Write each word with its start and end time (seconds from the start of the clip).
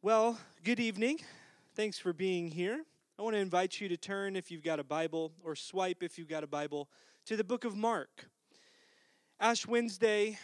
Well, 0.00 0.38
good 0.62 0.78
evening. 0.78 1.18
Thanks 1.74 1.98
for 1.98 2.12
being 2.12 2.52
here. 2.52 2.84
I 3.18 3.22
want 3.22 3.34
to 3.34 3.40
invite 3.40 3.80
you 3.80 3.88
to 3.88 3.96
turn, 3.96 4.36
if 4.36 4.48
you've 4.48 4.62
got 4.62 4.78
a 4.78 4.84
Bible, 4.84 5.32
or 5.42 5.56
swipe, 5.56 6.04
if 6.04 6.16
you've 6.16 6.28
got 6.28 6.44
a 6.44 6.46
Bible, 6.46 6.88
to 7.26 7.36
the 7.36 7.42
book 7.42 7.64
of 7.64 7.74
Mark. 7.74 8.30
Ash 9.40 9.66
Wednesday, 9.66 10.38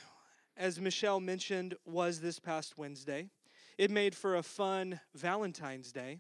as 0.57 0.81
Michelle 0.81 1.21
mentioned, 1.21 1.77
was 1.87 2.19
this 2.19 2.41
past 2.41 2.77
Wednesday. 2.77 3.29
It 3.79 3.93
made 3.93 4.17
for 4.17 4.35
a 4.35 4.43
fun 4.43 4.99
Valentine's 5.15 5.93
Day 5.93 6.19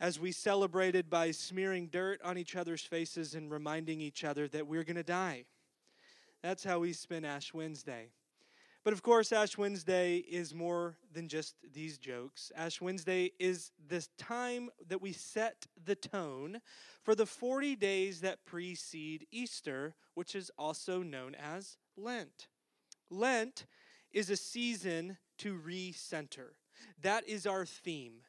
as 0.00 0.18
we 0.18 0.32
celebrated 0.32 1.10
by 1.10 1.32
smearing 1.32 1.88
dirt 1.88 2.22
on 2.24 2.38
each 2.38 2.56
other's 2.56 2.80
faces 2.82 3.34
and 3.34 3.50
reminding 3.50 4.00
each 4.00 4.24
other 4.24 4.48
that 4.48 4.66
we're 4.66 4.84
going 4.84 4.96
to 4.96 5.02
die. 5.02 5.44
That's 6.42 6.64
how 6.64 6.78
we 6.78 6.94
spent 6.94 7.26
Ash 7.26 7.52
Wednesday. 7.52 8.08
But 8.86 8.92
of 8.92 9.02
course, 9.02 9.32
Ash 9.32 9.58
Wednesday 9.58 10.18
is 10.18 10.54
more 10.54 10.96
than 11.12 11.26
just 11.26 11.56
these 11.74 11.98
jokes. 11.98 12.52
Ash 12.54 12.80
Wednesday 12.80 13.32
is 13.40 13.72
this 13.88 14.10
time 14.16 14.70
that 14.86 15.02
we 15.02 15.10
set 15.10 15.66
the 15.84 15.96
tone 15.96 16.60
for 17.02 17.16
the 17.16 17.26
40 17.26 17.74
days 17.74 18.20
that 18.20 18.46
precede 18.46 19.26
Easter, 19.32 19.96
which 20.14 20.36
is 20.36 20.52
also 20.56 21.02
known 21.02 21.34
as 21.34 21.78
Lent. 21.96 22.46
Lent 23.10 23.66
is 24.12 24.30
a 24.30 24.36
season 24.36 25.16
to 25.38 25.58
recenter. 25.58 26.50
That 27.02 27.28
is 27.28 27.44
our 27.44 27.66
theme. 27.66 28.20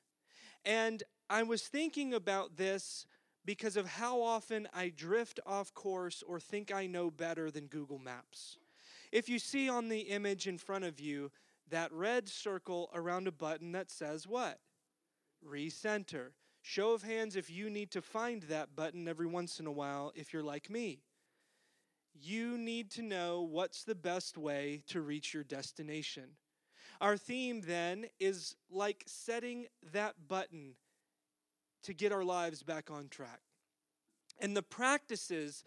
And 0.65 1.03
I 1.29 1.43
was 1.43 1.67
thinking 1.67 2.15
about 2.15 2.57
this 2.57 3.05
because 3.45 3.77
of 3.77 3.85
how 3.85 4.23
often 4.23 4.67
I 4.73 4.89
drift 4.89 5.39
off 5.45 5.75
course 5.75 6.23
or 6.27 6.39
think 6.39 6.73
I 6.73 6.87
know 6.87 7.11
better 7.11 7.51
than 7.51 7.67
Google 7.67 7.99
Maps. 7.99 8.57
If 9.11 9.29
you 9.29 9.39
see 9.39 9.69
on 9.69 9.89
the 9.89 9.99
image 9.99 10.47
in 10.47 10.57
front 10.57 10.83
of 10.83 10.99
you 10.99 11.31
that 11.69 11.91
red 11.91 12.27
circle 12.27 12.89
around 12.93 13.27
a 13.27 13.31
button 13.31 13.71
that 13.73 13.91
says 13.91 14.27
what? 14.27 14.59
Recenter. 15.45 16.31
Show 16.61 16.93
of 16.93 17.03
hands 17.03 17.35
if 17.35 17.49
you 17.49 17.69
need 17.69 17.91
to 17.91 18.01
find 18.01 18.41
that 18.43 18.75
button 18.75 19.07
every 19.07 19.27
once 19.27 19.59
in 19.59 19.67
a 19.67 19.71
while 19.71 20.11
if 20.15 20.33
you're 20.33 20.43
like 20.43 20.69
me. 20.69 20.99
You 22.13 22.57
need 22.57 22.91
to 22.91 23.01
know 23.01 23.41
what's 23.41 23.83
the 23.83 23.95
best 23.95 24.37
way 24.37 24.81
to 24.87 25.01
reach 25.01 25.33
your 25.33 25.43
destination. 25.43 26.31
Our 26.99 27.15
theme 27.15 27.61
then 27.61 28.07
is 28.19 28.55
like 28.69 29.03
setting 29.05 29.67
that 29.93 30.15
button 30.27 30.73
to 31.83 31.93
get 31.93 32.11
our 32.11 32.23
lives 32.23 32.63
back 32.63 32.89
on 32.89 33.07
track. 33.07 33.41
And 34.39 34.57
the 34.57 34.63
practices 34.63 35.63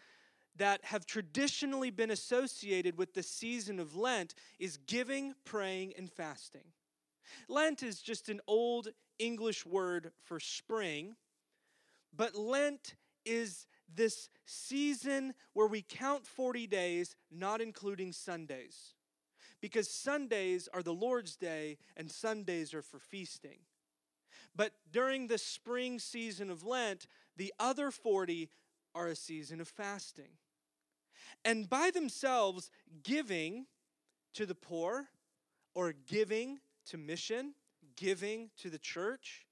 that 0.56 0.84
have 0.84 1.06
traditionally 1.06 1.90
been 1.90 2.10
associated 2.10 2.98
with 2.98 3.14
the 3.14 3.22
season 3.22 3.78
of 3.78 3.96
Lent 3.96 4.34
is 4.58 4.78
giving, 4.86 5.34
praying, 5.44 5.94
and 5.96 6.10
fasting. 6.10 6.64
Lent 7.48 7.82
is 7.82 8.00
just 8.00 8.28
an 8.28 8.40
old 8.46 8.88
English 9.18 9.64
word 9.64 10.12
for 10.24 10.40
spring, 10.40 11.16
but 12.14 12.34
Lent 12.34 12.94
is 13.24 13.66
this 13.94 14.28
season 14.46 15.34
where 15.52 15.66
we 15.66 15.82
count 15.82 16.26
40 16.26 16.66
days, 16.66 17.16
not 17.30 17.60
including 17.60 18.12
Sundays. 18.12 18.94
Because 19.60 19.90
Sundays 19.90 20.68
are 20.72 20.82
the 20.82 20.94
Lord's 20.94 21.36
day 21.36 21.76
and 21.96 22.10
Sundays 22.10 22.72
are 22.72 22.82
for 22.82 22.98
feasting. 22.98 23.58
But 24.56 24.72
during 24.90 25.26
the 25.26 25.38
spring 25.38 25.98
season 25.98 26.50
of 26.50 26.64
Lent, 26.64 27.06
the 27.36 27.52
other 27.58 27.90
40 27.90 28.48
are 28.94 29.08
a 29.08 29.16
season 29.16 29.60
of 29.60 29.68
fasting. 29.68 30.30
And 31.44 31.68
by 31.68 31.90
themselves, 31.90 32.70
giving 33.02 33.66
to 34.34 34.46
the 34.46 34.54
poor 34.54 35.08
or 35.74 35.92
giving 35.92 36.58
to 36.86 36.98
mission, 36.98 37.54
giving 37.96 38.50
to 38.58 38.70
the 38.70 38.78
church, 38.78 39.46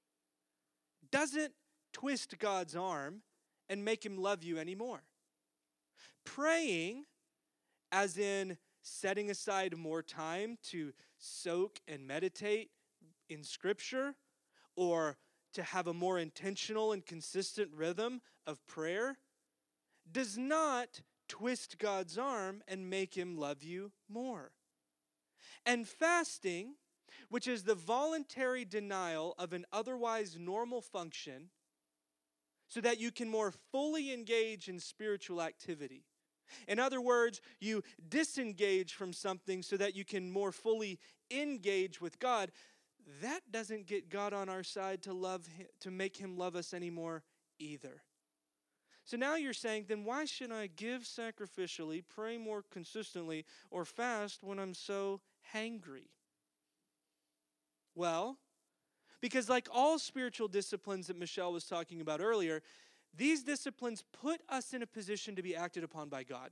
doesn't 1.11 1.53
twist 1.93 2.37
God's 2.37 2.75
arm 2.75 3.21
and 3.69 3.85
make 3.85 4.05
him 4.05 4.17
love 4.17 4.43
you 4.43 4.57
anymore. 4.59 5.03
Praying, 6.25 7.05
as 7.91 8.17
in 8.17 8.57
setting 8.81 9.29
aside 9.29 9.77
more 9.77 10.01
time 10.03 10.57
to 10.63 10.93
soak 11.17 11.79
and 11.87 12.07
meditate 12.07 12.69
in 13.29 13.43
Scripture, 13.43 14.15
or 14.75 15.17
to 15.53 15.63
have 15.63 15.87
a 15.87 15.93
more 15.93 16.19
intentional 16.19 16.91
and 16.91 17.05
consistent 17.05 17.71
rhythm 17.73 18.21
of 18.45 18.65
prayer, 18.67 19.17
does 20.11 20.37
not 20.37 21.01
twist 21.27 21.77
God's 21.77 22.17
arm 22.17 22.63
and 22.67 22.89
make 22.89 23.13
him 23.15 23.37
love 23.37 23.63
you 23.63 23.91
more. 24.09 24.51
And 25.65 25.87
fasting, 25.87 26.75
which 27.29 27.47
is 27.47 27.63
the 27.63 27.75
voluntary 27.75 28.65
denial 28.65 29.35
of 29.37 29.53
an 29.53 29.65
otherwise 29.71 30.37
normal 30.39 30.81
function, 30.81 31.49
so 32.67 32.81
that 32.81 32.99
you 32.99 33.11
can 33.11 33.29
more 33.29 33.51
fully 33.71 34.13
engage 34.13 34.67
in 34.67 34.79
spiritual 34.79 35.41
activity. 35.41 36.03
In 36.67 36.79
other 36.79 37.01
words, 37.01 37.41
you 37.59 37.83
disengage 38.07 38.93
from 38.93 39.13
something 39.13 39.61
so 39.61 39.77
that 39.77 39.95
you 39.95 40.05
can 40.05 40.31
more 40.31 40.51
fully 40.51 40.99
engage 41.31 42.01
with 42.01 42.19
God. 42.19 42.51
That 43.21 43.41
doesn't 43.51 43.87
get 43.87 44.09
God 44.09 44.33
on 44.33 44.49
our 44.49 44.63
side 44.63 45.01
to 45.03 45.13
love 45.13 45.47
him, 45.47 45.67
to 45.81 45.91
make 45.91 46.17
him 46.17 46.37
love 46.37 46.55
us 46.55 46.73
anymore 46.73 47.23
either. 47.59 48.03
So 49.09 49.17
now 49.17 49.37
you're 49.37 49.53
saying, 49.53 49.85
then 49.87 50.05
why 50.05 50.25
should 50.25 50.51
I 50.51 50.67
give 50.67 51.01
sacrificially, 51.01 52.03
pray 52.07 52.37
more 52.37 52.63
consistently, 52.71 53.43
or 53.71 53.83
fast 53.83 54.43
when 54.43 54.59
I'm 54.59 54.75
so 54.75 55.19
hangry? 55.51 56.09
Well, 57.95 58.37
because 59.19 59.49
like 59.49 59.67
all 59.73 59.97
spiritual 59.97 60.47
disciplines 60.47 61.07
that 61.07 61.17
Michelle 61.17 61.51
was 61.51 61.65
talking 61.65 62.01
about 62.01 62.21
earlier, 62.21 62.61
these 63.17 63.41
disciplines 63.41 64.03
put 64.21 64.41
us 64.47 64.75
in 64.75 64.83
a 64.83 64.87
position 64.87 65.35
to 65.37 65.41
be 65.41 65.55
acted 65.55 65.83
upon 65.83 66.09
by 66.09 66.21
God. 66.21 66.51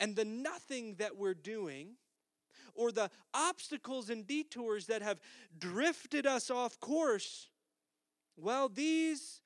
And 0.00 0.16
the 0.16 0.24
nothing 0.24 0.96
that 0.96 1.16
we're 1.16 1.34
doing, 1.34 1.90
or 2.74 2.90
the 2.90 3.12
obstacles 3.32 4.10
and 4.10 4.26
detours 4.26 4.86
that 4.86 5.02
have 5.02 5.20
drifted 5.56 6.26
us 6.26 6.50
off 6.50 6.80
course, 6.80 7.48
well, 8.36 8.68
these 8.68 9.40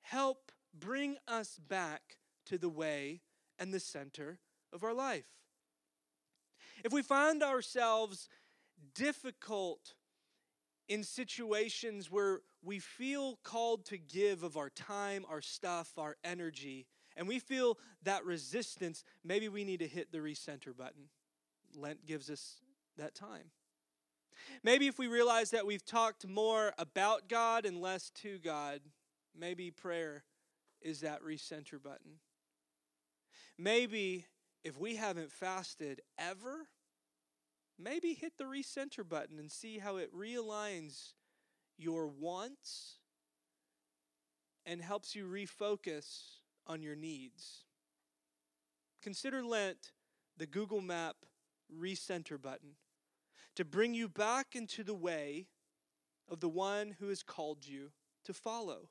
help 0.00 0.50
bring 0.78 1.16
us 1.26 1.58
back 1.68 2.18
to 2.46 2.58
the 2.58 2.68
way 2.68 3.20
and 3.58 3.72
the 3.72 3.80
center 3.80 4.38
of 4.72 4.84
our 4.84 4.94
life. 4.94 5.26
If 6.84 6.92
we 6.92 7.02
find 7.02 7.42
ourselves 7.42 8.28
difficult 8.94 9.94
in 10.88 11.04
situations 11.04 12.10
where 12.10 12.40
we 12.62 12.78
feel 12.78 13.38
called 13.44 13.84
to 13.86 13.98
give 13.98 14.42
of 14.42 14.56
our 14.56 14.70
time, 14.70 15.24
our 15.28 15.40
stuff, 15.40 15.92
our 15.98 16.16
energy, 16.24 16.86
and 17.16 17.28
we 17.28 17.38
feel 17.38 17.78
that 18.02 18.24
resistance, 18.24 19.04
maybe 19.22 19.48
we 19.48 19.64
need 19.64 19.80
to 19.80 19.86
hit 19.86 20.10
the 20.10 20.18
recenter 20.18 20.76
button. 20.76 21.08
Lent 21.76 22.06
gives 22.06 22.30
us 22.30 22.56
that 22.96 23.14
time. 23.14 23.50
Maybe 24.62 24.86
if 24.86 24.98
we 24.98 25.06
realize 25.06 25.50
that 25.50 25.66
we've 25.66 25.84
talked 25.84 26.26
more 26.26 26.72
about 26.78 27.28
God 27.28 27.66
and 27.66 27.80
less 27.80 28.10
to 28.22 28.38
God, 28.38 28.80
maybe 29.38 29.70
prayer 29.70 30.24
is 30.82 31.00
that 31.00 31.22
recenter 31.22 31.82
button. 31.82 32.18
Maybe 33.58 34.26
if 34.64 34.78
we 34.78 34.96
haven't 34.96 35.32
fasted 35.32 36.00
ever, 36.18 36.68
maybe 37.78 38.14
hit 38.14 38.34
the 38.38 38.44
recenter 38.44 39.06
button 39.08 39.38
and 39.38 39.50
see 39.50 39.78
how 39.78 39.96
it 39.96 40.14
realigns 40.14 41.12
your 41.76 42.06
wants 42.06 42.96
and 44.66 44.82
helps 44.82 45.14
you 45.14 45.26
refocus 45.26 46.38
on 46.66 46.82
your 46.82 46.96
needs. 46.96 47.64
Consider 49.02 49.42
Lent 49.42 49.92
the 50.36 50.46
Google 50.46 50.80
Map 50.80 51.16
recenter 51.74 52.40
button 52.40 52.76
to 53.56 53.64
bring 53.64 53.94
you 53.94 54.08
back 54.08 54.54
into 54.54 54.84
the 54.84 54.94
way 54.94 55.48
of 56.30 56.40
the 56.40 56.48
one 56.48 56.96
who 56.98 57.08
has 57.08 57.22
called 57.22 57.66
you 57.66 57.90
to 58.24 58.32
follow 58.32 58.90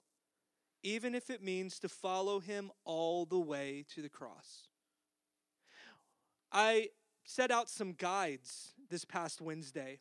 even 0.83 1.15
if 1.15 1.29
it 1.29 1.43
means 1.43 1.79
to 1.79 1.89
follow 1.89 2.39
him 2.39 2.71
all 2.85 3.25
the 3.25 3.39
way 3.39 3.85
to 3.93 4.01
the 4.01 4.09
cross. 4.09 4.67
I 6.51 6.89
set 7.23 7.51
out 7.51 7.69
some 7.69 7.93
guides 7.93 8.73
this 8.89 9.05
past 9.05 9.41
Wednesday 9.41 9.99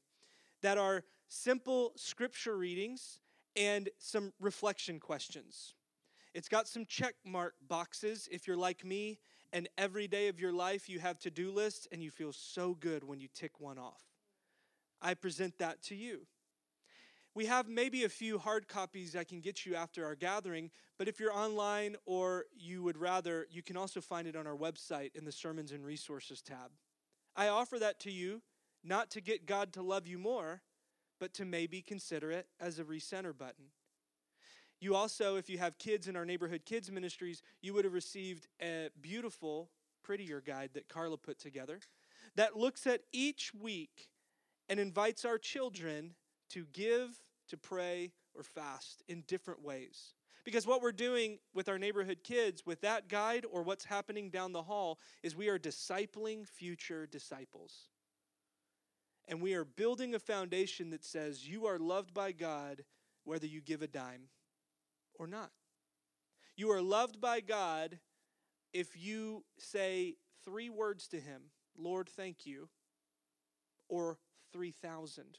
that 0.63 0.79
are 0.79 1.05
simple 1.29 1.93
scripture 1.97 2.57
readings 2.57 3.21
and 3.55 3.89
some 3.99 4.33
reflection 4.41 4.99
questions. 4.99 5.75
It's 6.35 6.49
got 6.49 6.69
some 6.69 6.87
check 6.87 7.15
mark 7.25 7.55
boxes 7.67 8.29
if 8.31 8.47
you're 8.47 8.57
like 8.57 8.85
me 8.85 9.19
and 9.53 9.69
every 9.77 10.07
day 10.07 10.29
of 10.29 10.41
your 10.41 10.53
life 10.53 10.89
you 10.89 11.01
have 11.01 11.19
to-do 11.19 11.51
lists 11.51 11.89
and 11.91 12.03
you 12.03 12.11
feel 12.11 12.33
so 12.33 12.75
good 12.75 13.05
when 13.05 13.21
you 13.21 13.29
tick 13.35 13.61
one 13.61 13.79
off. 13.79 14.03
I 15.01 15.15
present 15.15 15.59
that 15.59 15.83
to 15.85 15.95
you. 15.95 16.27
We 17.35 17.47
have 17.47 17.69
maybe 17.69 18.05
a 18.05 18.09
few 18.09 18.39
hard 18.39 18.69
copies 18.69 19.15
I 19.15 19.25
can 19.25 19.41
get 19.41 19.65
you 19.65 19.75
after 19.75 20.05
our 20.05 20.15
gathering, 20.15 20.71
but 20.99 21.09
if 21.09 21.21
you're 21.21 21.33
online 21.33 21.97
or 22.07 22.47
you 22.57 22.83
would 22.83 22.97
rather, 22.97 23.47
you 23.51 23.63
can 23.63 23.77
also 23.77 24.01
find 24.01 24.27
it 24.27 24.35
on 24.35 24.47
our 24.47 24.57
website 24.57 25.15
in 25.15 25.25
the 25.25 25.33
Sermons 25.33 25.73
and 25.73 25.85
Resources 25.85 26.43
tab. 26.43 26.73
I 27.37 27.49
offer 27.49 27.79
that 27.79 28.01
to 28.01 28.11
you 28.11 28.43
not 28.83 29.11
to 29.11 29.21
get 29.21 29.47
God 29.47 29.73
to 29.75 29.83
love 29.83 30.07
you 30.07 30.19
more, 30.19 30.63
but 31.21 31.35
to 31.35 31.45
maybe 31.45 31.83
consider 31.83 32.31
it 32.31 32.47
as 32.61 32.79
a 32.79 32.85
recenter 32.85 33.37
button. 33.37 33.67
You 34.81 34.95
also, 34.95 35.37
if 35.37 35.51
you 35.51 35.59
have 35.59 35.79
kids 35.79 36.07
in 36.07 36.17
our 36.17 36.25
neighborhood 36.25 36.63
kids 36.65 36.91
ministries, 36.91 37.43
you 37.61 37.75
would 37.75 37.85
have 37.85 37.95
received 37.95 38.47
a 38.63 38.89
beautiful, 39.01 39.71
prettier 40.05 40.41
guide 40.41 40.71
that 40.75 40.89
Carla 40.89 41.17
put 41.17 41.39
together 41.39 41.81
that 42.37 42.57
looks 42.57 42.87
at 42.87 43.01
each 43.13 43.53
week 43.55 44.09
and 44.69 44.79
invites 44.79 45.25
our 45.25 45.39
children 45.39 46.15
to 46.51 46.67
give, 46.73 47.11
to 47.49 47.57
pray, 47.57 48.13
or 48.35 48.43
fast 48.43 49.03
in 49.09 49.25
different 49.27 49.63
ways. 49.63 50.15
Because 50.45 50.67
what 50.67 50.81
we're 50.81 50.93
doing 50.93 51.39
with 51.53 51.69
our 51.69 51.79
neighborhood 51.79 52.21
kids, 52.25 52.65
with 52.65 52.81
that 52.81 53.09
guide 53.09 53.45
or 53.51 53.63
what's 53.63 53.85
happening 53.85 54.31
down 54.31 54.53
the 54.53 54.63
hall, 54.63 54.99
is 55.23 55.37
we 55.37 55.49
are 55.49 55.59
discipling 55.59 56.47
future 56.47 57.07
disciples. 57.07 57.89
And 59.27 59.43
we 59.43 59.55
are 59.55 59.65
building 59.65 60.15
a 60.15 60.19
foundation 60.19 60.91
that 60.91 61.05
says 61.05 61.47
you 61.47 61.67
are 61.67 61.79
loved 61.79 62.15
by 62.15 62.33
God 62.33 62.85
whether 63.25 63.47
you 63.47 63.61
give 63.61 63.83
a 63.83 63.87
dime 63.87 64.31
or 65.19 65.27
not. 65.27 65.51
You 66.57 66.71
are 66.71 66.81
loved 66.81 67.21
by 67.21 67.41
God 67.41 67.99
if 68.73 68.97
you 68.97 69.45
say 69.59 70.17
three 70.45 70.71
words 70.71 71.09
to 71.09 71.21
Him 71.21 71.43
Lord, 71.77 72.09
thank 72.09 72.47
you, 72.47 72.69
or 73.89 74.19
3,000. 74.53 75.39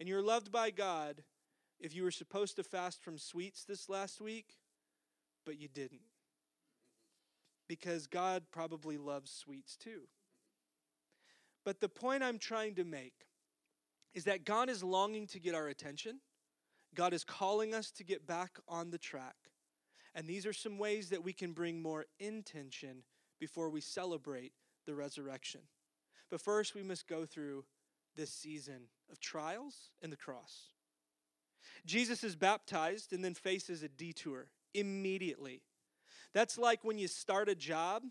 And 0.00 0.08
you're 0.08 0.22
loved 0.22 0.50
by 0.50 0.70
God 0.70 1.22
if 1.78 1.94
you 1.94 2.02
were 2.02 2.10
supposed 2.10 2.56
to 2.56 2.64
fast 2.64 3.02
from 3.02 3.18
sweets 3.18 3.64
this 3.64 3.88
last 3.88 4.20
week, 4.20 4.56
but 5.44 5.60
you 5.60 5.68
didn't. 5.68 6.00
Because 7.68 8.06
God 8.06 8.44
probably 8.50 8.96
loves 8.96 9.30
sweets 9.30 9.76
too. 9.76 10.08
But 11.64 11.80
the 11.80 11.88
point 11.88 12.22
I'm 12.22 12.38
trying 12.38 12.74
to 12.76 12.84
make 12.84 13.26
is 14.14 14.24
that 14.24 14.44
God 14.44 14.68
is 14.70 14.82
longing 14.82 15.26
to 15.28 15.38
get 15.38 15.54
our 15.54 15.68
attention. 15.68 16.20
God 16.94 17.12
is 17.12 17.22
calling 17.22 17.74
us 17.74 17.90
to 17.92 18.02
get 18.02 18.26
back 18.26 18.58
on 18.66 18.90
the 18.90 18.98
track. 18.98 19.36
And 20.14 20.26
these 20.26 20.46
are 20.46 20.52
some 20.52 20.78
ways 20.78 21.10
that 21.10 21.22
we 21.22 21.32
can 21.32 21.52
bring 21.52 21.80
more 21.80 22.06
intention 22.18 23.04
before 23.38 23.70
we 23.70 23.80
celebrate 23.80 24.52
the 24.86 24.94
resurrection. 24.94 25.60
But 26.30 26.40
first, 26.40 26.74
we 26.74 26.82
must 26.82 27.06
go 27.06 27.24
through 27.26 27.64
this 28.16 28.30
season 28.30 28.88
of 29.10 29.20
trials 29.20 29.90
and 30.02 30.12
the 30.12 30.16
cross. 30.16 30.70
Jesus 31.86 32.24
is 32.24 32.36
baptized 32.36 33.12
and 33.12 33.24
then 33.24 33.34
faces 33.34 33.82
a 33.82 33.88
detour 33.88 34.50
immediately. 34.74 35.62
That's 36.32 36.58
like 36.58 36.84
when 36.84 36.98
you 36.98 37.08
start 37.08 37.48
a 37.48 37.54
job 37.54 38.04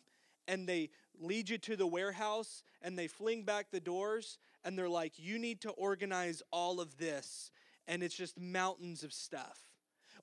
and 0.47 0.67
they 0.67 0.89
lead 1.19 1.49
you 1.49 1.57
to 1.59 1.75
the 1.75 1.87
warehouse 1.87 2.63
and 2.81 2.97
they 2.97 3.07
fling 3.07 3.43
back 3.43 3.67
the 3.71 3.79
doors 3.79 4.37
and 4.63 4.77
they're 4.77 4.89
like, 4.89 5.13
you 5.17 5.39
need 5.39 5.61
to 5.61 5.71
organize 5.71 6.41
all 6.51 6.81
of 6.81 6.97
this. 6.97 7.51
And 7.87 8.03
it's 8.03 8.15
just 8.15 8.39
mountains 8.39 9.03
of 9.03 9.13
stuff. 9.13 9.57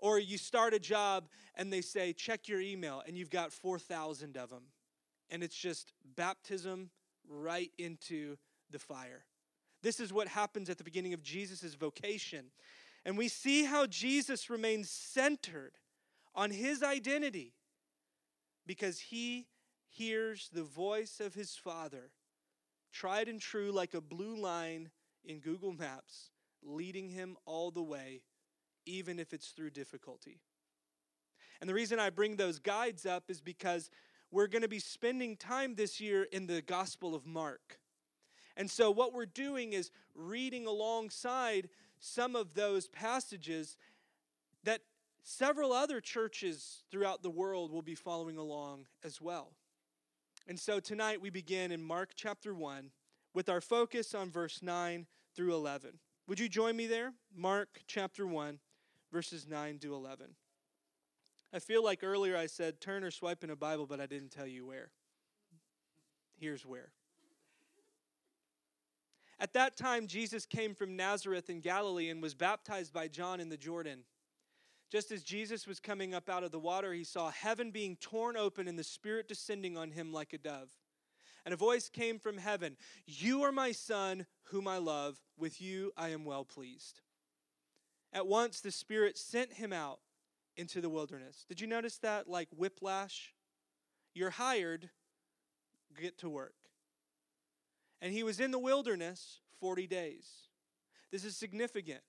Or 0.01 0.19
you 0.19 0.39
start 0.39 0.75
a 0.75 0.79
job 0.79 1.29
and 1.55 1.73
they 1.73 1.81
say, 1.81 2.13
check 2.13 2.49
your 2.49 2.61
email, 2.61 3.03
and 3.07 3.17
you've 3.17 3.31
got 3.31 3.51
4,000 3.51 4.37
of 4.37 4.51
them. 4.51 4.65
And 5.31 5.43
it's 5.43 5.57
just 5.57 5.93
baptism 6.17 6.91
right 7.29 7.73
into 7.79 8.37
the 8.71 8.79
fire. 8.79 9.25
This 9.87 10.01
is 10.01 10.13
what 10.13 10.27
happens 10.27 10.69
at 10.69 10.79
the 10.79 10.83
beginning 10.83 11.13
of 11.13 11.23
Jesus' 11.23 11.77
vocation. 11.77 12.47
And 13.05 13.17
we 13.17 13.29
see 13.29 13.63
how 13.63 13.87
Jesus 13.87 14.51
remains 14.51 14.91
centered 14.91 15.75
on 16.35 16.51
his 16.51 16.83
identity 16.83 17.53
because 18.67 18.99
he 18.99 19.47
hears 19.89 20.51
the 20.53 20.65
voice 20.65 21.21
of 21.21 21.35
his 21.35 21.55
Father, 21.55 22.11
tried 22.93 23.29
and 23.29 23.41
true 23.41 23.71
like 23.71 23.95
a 23.95 24.01
blue 24.01 24.37
line 24.37 24.91
in 25.25 25.39
Google 25.39 25.73
Maps, 25.73 26.31
leading 26.65 27.11
him 27.11 27.37
all 27.47 27.71
the 27.71 27.81
way, 27.81 28.23
even 28.87 29.21
if 29.21 29.33
it's 29.33 29.51
through 29.51 29.71
difficulty. 29.71 30.41
And 31.61 31.71
the 31.71 31.75
reason 31.75 32.01
I 32.01 32.11
bring 32.11 32.35
those 32.35 32.59
guides 32.59 33.07
up 33.07 33.31
is 33.31 33.41
because 33.41 33.89
we're 34.33 34.49
going 34.49 34.63
to 34.63 34.69
be 34.69 34.81
spending 34.81 35.37
time 35.37 35.77
this 35.77 36.01
year 36.01 36.25
in 36.25 36.49
the 36.49 36.61
Gospel 36.61 37.15
of 37.15 37.25
Mark. 37.25 37.79
And 38.57 38.71
so, 38.71 38.91
what 38.91 39.13
we're 39.13 39.27
doing 39.27 39.73
is 39.73 39.91
reading 40.15 40.67
alongside 40.67 41.69
some 41.99 42.37
of 42.37 42.55
those 42.55 42.89
passages 42.89 43.77
that 44.65 44.81
several 45.23 45.73
other 45.73 46.01
churches 46.01 46.83
throughout 46.91 47.23
the 47.23 47.31
world 47.31 47.71
will 47.71 47.83
be 47.83 47.95
following 47.95 48.37
along 48.37 48.87
as 49.05 49.21
well. 49.21 49.53
And 50.49 50.59
so 50.59 50.79
tonight 50.79 51.21
we 51.21 51.31
begin 51.31 51.73
in 51.73 51.83
Mark 51.83 52.11
chapter 52.15 52.55
1 52.55 52.91
with 53.35 53.49
our 53.49 53.61
focus 53.61 54.15
on 54.15 54.31
verse 54.31 54.63
9 54.63 55.07
through 55.35 55.55
11. 55.55 55.99
Would 56.29 56.39
you 56.39 56.49
join 56.49 56.77
me 56.77 56.87
there? 56.87 57.13
Mark 57.35 57.83
chapter 57.89 58.27
1, 58.27 58.61
verses 59.13 59.47
9 59.49 59.79
to 59.81 59.95
11. 59.95 60.29
I 61.53 61.59
feel 61.59 61.83
like 61.83 62.05
earlier 62.05 62.37
I 62.37 62.47
said 62.47 62.81
turn 62.81 63.03
or 63.03 63.11
swipe 63.11 63.43
in 63.43 63.51
a 63.51 63.57
Bible, 63.57 63.87
but 63.87 64.01
I 64.01 64.07
didn't 64.07 64.31
tell 64.31 64.47
you 64.47 64.65
where. 64.65 64.91
Here's 66.39 66.65
where. 66.65 66.91
At 69.39 69.53
that 69.53 69.77
time, 69.77 70.07
Jesus 70.07 70.47
came 70.47 70.75
from 70.75 70.97
Nazareth 70.97 71.51
in 71.51 71.61
Galilee 71.61 72.09
and 72.09 72.23
was 72.23 72.35
baptized 72.35 72.93
by 72.93 73.09
John 73.09 73.39
in 73.39 73.51
the 73.51 73.57
Jordan. 73.57 74.05
Just 74.91 75.11
as 75.11 75.23
Jesus 75.23 75.67
was 75.67 75.81
coming 75.81 76.15
up 76.15 76.29
out 76.29 76.45
of 76.45 76.53
the 76.53 76.59
water, 76.59 76.93
he 76.93 77.05
saw 77.05 77.31
heaven 77.31 77.71
being 77.71 77.97
torn 77.97 78.37
open 78.37 78.69
and 78.69 78.79
the 78.79 78.85
Spirit 78.85 79.29
descending 79.29 79.77
on 79.77 79.91
him 79.91 80.13
like 80.13 80.33
a 80.33 80.39
dove. 80.39 80.71
And 81.45 81.53
a 81.53 81.57
voice 81.57 81.89
came 81.89 82.19
from 82.19 82.39
heaven 82.39 82.77
You 83.05 83.43
are 83.43 83.53
my 83.53 83.73
Son, 83.73 84.27
whom 84.45 84.67
I 84.67 84.79
love. 84.79 85.19
With 85.37 85.61
you 85.61 85.93
I 85.97 86.11
am 86.11 86.25
well 86.25 86.45
pleased. 86.45 87.01
At 88.13 88.27
once 88.27 88.61
the 88.61 88.71
Spirit 88.71 89.19
sent 89.19 89.53
him 89.53 89.73
out 89.73 89.99
into 90.57 90.81
the 90.81 90.89
wilderness. 90.89 91.45
Did 91.49 91.61
you 91.61 91.67
notice 91.67 91.99
that? 91.99 92.29
Like 92.29 92.49
whiplash? 92.57 93.35
You're 94.15 94.31
hired, 94.31 94.89
get 96.01 96.19
to 96.19 96.29
work. 96.31 96.55
And 98.01 98.13
he 98.13 98.23
was 98.23 98.41
in 98.41 98.51
the 98.51 98.59
wilderness 98.59 99.41
40 99.61 99.87
days. 99.87 100.29
This 101.11 101.25
is 101.25 101.37
significant. 101.37 102.01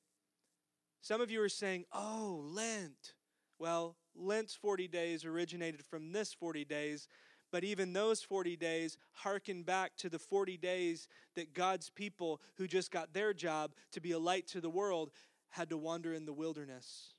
Some 1.01 1.21
of 1.21 1.31
you 1.31 1.41
are 1.41 1.49
saying, 1.49 1.85
oh, 1.93 2.43
Lent. 2.53 3.13
Well, 3.59 3.95
Lent's 4.15 4.55
40 4.55 4.87
days 4.87 5.25
originated 5.25 5.83
from 5.83 6.11
this 6.11 6.33
40 6.33 6.65
days, 6.65 7.07
but 7.51 7.63
even 7.63 7.93
those 7.93 8.21
40 8.21 8.55
days 8.55 8.97
harken 9.13 9.63
back 9.63 9.95
to 9.97 10.09
the 10.09 10.19
40 10.19 10.57
days 10.57 11.07
that 11.35 11.53
God's 11.53 11.89
people 11.89 12.41
who 12.57 12.67
just 12.67 12.91
got 12.91 13.13
their 13.13 13.33
job 13.33 13.71
to 13.93 14.01
be 14.01 14.11
a 14.11 14.19
light 14.19 14.47
to 14.47 14.61
the 14.61 14.69
world 14.69 15.11
had 15.49 15.69
to 15.69 15.77
wander 15.77 16.13
in 16.13 16.25
the 16.25 16.33
wilderness 16.33 17.13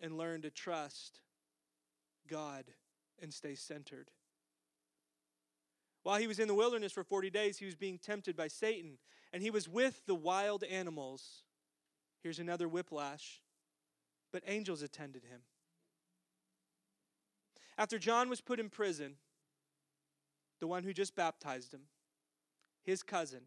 and 0.00 0.16
learn 0.16 0.42
to 0.42 0.50
trust 0.50 1.20
God 2.28 2.64
and 3.20 3.32
stay 3.32 3.54
centered. 3.54 4.10
While 6.02 6.18
he 6.18 6.26
was 6.26 6.38
in 6.38 6.48
the 6.48 6.54
wilderness 6.54 6.92
for 6.92 7.04
40 7.04 7.30
days, 7.30 7.58
he 7.58 7.66
was 7.66 7.76
being 7.76 7.98
tempted 7.98 8.36
by 8.36 8.48
Satan, 8.48 8.98
and 9.32 9.42
he 9.42 9.50
was 9.50 9.68
with 9.68 10.04
the 10.06 10.14
wild 10.14 10.64
animals. 10.64 11.42
Here's 12.22 12.38
another 12.38 12.68
whiplash. 12.68 13.40
But 14.32 14.42
angels 14.46 14.82
attended 14.82 15.24
him. 15.24 15.40
After 17.76 17.98
John 17.98 18.28
was 18.28 18.40
put 18.40 18.60
in 18.60 18.70
prison, 18.70 19.16
the 20.60 20.66
one 20.66 20.84
who 20.84 20.92
just 20.92 21.14
baptized 21.14 21.72
him, 21.72 21.82
his 22.84 23.02
cousin, 23.02 23.42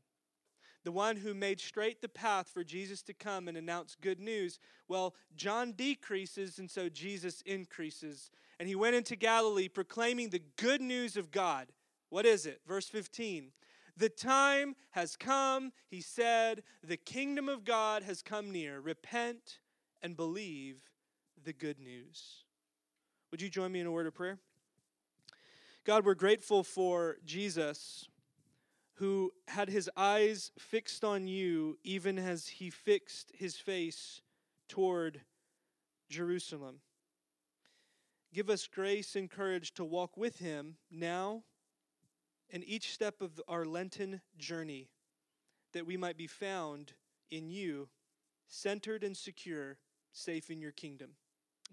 the 0.83 0.91
one 0.91 1.15
who 1.15 1.33
made 1.33 1.59
straight 1.59 2.01
the 2.01 2.09
path 2.09 2.47
for 2.53 2.63
Jesus 2.63 3.01
to 3.03 3.13
come 3.13 3.47
and 3.47 3.57
announce 3.57 3.95
good 3.99 4.19
news. 4.19 4.59
Well, 4.87 5.15
John 5.35 5.71
decreases, 5.71 6.59
and 6.59 6.69
so 6.69 6.89
Jesus 6.89 7.41
increases. 7.41 8.29
And 8.59 8.69
he 8.69 8.75
went 8.75 8.95
into 8.95 9.15
Galilee 9.15 9.67
proclaiming 9.67 10.29
the 10.29 10.43
good 10.57 10.81
news 10.81 11.17
of 11.17 11.31
God. 11.31 11.67
What 12.09 12.25
is 12.25 12.45
it? 12.45 12.61
Verse 12.67 12.87
15. 12.87 13.51
The 13.97 14.09
time 14.09 14.75
has 14.91 15.15
come, 15.15 15.71
he 15.87 16.01
said, 16.01 16.63
the 16.83 16.97
kingdom 16.97 17.47
of 17.47 17.63
God 17.63 18.03
has 18.03 18.21
come 18.21 18.51
near. 18.51 18.81
Repent 18.81 19.59
and 20.01 20.17
believe 20.17 20.81
the 21.41 21.53
good 21.53 21.79
news. 21.79 22.43
Would 23.31 23.41
you 23.41 23.49
join 23.49 23.71
me 23.71 23.79
in 23.79 23.87
a 23.87 23.91
word 23.91 24.07
of 24.07 24.13
prayer? 24.13 24.39
God, 25.85 26.05
we're 26.05 26.13
grateful 26.13 26.63
for 26.63 27.17
Jesus 27.25 28.07
who 28.95 29.31
had 29.47 29.69
his 29.69 29.89
eyes 29.95 30.51
fixed 30.57 31.03
on 31.03 31.27
you 31.27 31.77
even 31.83 32.17
as 32.17 32.47
he 32.47 32.69
fixed 32.69 33.31
his 33.35 33.55
face 33.57 34.21
toward 34.67 35.21
Jerusalem. 36.09 36.79
Give 38.33 38.49
us 38.49 38.67
grace 38.67 39.15
and 39.15 39.29
courage 39.29 39.73
to 39.75 39.85
walk 39.85 40.17
with 40.17 40.39
him 40.39 40.77
now 40.89 41.43
and 42.51 42.63
each 42.65 42.93
step 42.93 43.21
of 43.21 43.41
our 43.47 43.65
Lenten 43.65 44.21
journey, 44.37 44.89
that 45.73 45.85
we 45.85 45.97
might 45.97 46.17
be 46.17 46.27
found 46.27 46.93
in 47.29 47.49
you, 47.49 47.89
centered 48.47 49.03
and 49.03 49.15
secure, 49.15 49.77
safe 50.11 50.49
in 50.49 50.61
your 50.61 50.71
kingdom. 50.71 51.11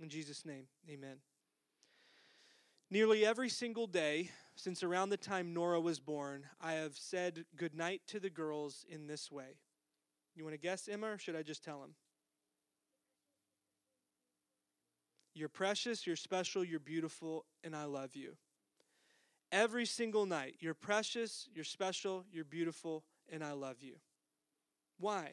In 0.00 0.08
Jesus' 0.08 0.44
name, 0.44 0.66
amen. 0.90 1.18
Nearly 2.90 3.24
every 3.24 3.48
single 3.48 3.86
day 3.86 4.30
since 4.56 4.82
around 4.82 5.08
the 5.08 5.16
time 5.16 5.54
Nora 5.54 5.80
was 5.80 5.98
born, 5.98 6.44
I 6.60 6.74
have 6.74 6.96
said 6.96 7.44
goodnight 7.56 8.02
to 8.08 8.20
the 8.20 8.30
girls 8.30 8.84
in 8.88 9.06
this 9.06 9.30
way 9.30 9.56
You 10.34 10.44
want 10.44 10.54
to 10.54 10.58
guess, 10.58 10.88
Emma, 10.88 11.12
or 11.12 11.18
should 11.18 11.36
I 11.36 11.42
just 11.42 11.64
tell 11.64 11.82
him? 11.82 11.94
You're 15.34 15.48
precious, 15.48 16.06
you're 16.06 16.16
special, 16.16 16.62
you're 16.62 16.80
beautiful, 16.80 17.46
and 17.64 17.74
I 17.74 17.84
love 17.84 18.14
you. 18.14 18.36
Every 19.52 19.85
single 19.85 20.25
night, 20.25 20.56
you're 20.61 20.73
precious, 20.73 21.47
you're 21.54 21.64
special, 21.64 22.25
you're 22.32 22.44
beautiful, 22.44 23.04
and 23.30 23.44
I 23.44 23.52
love 23.52 23.76
you. 23.82 23.97
Why? 24.99 25.32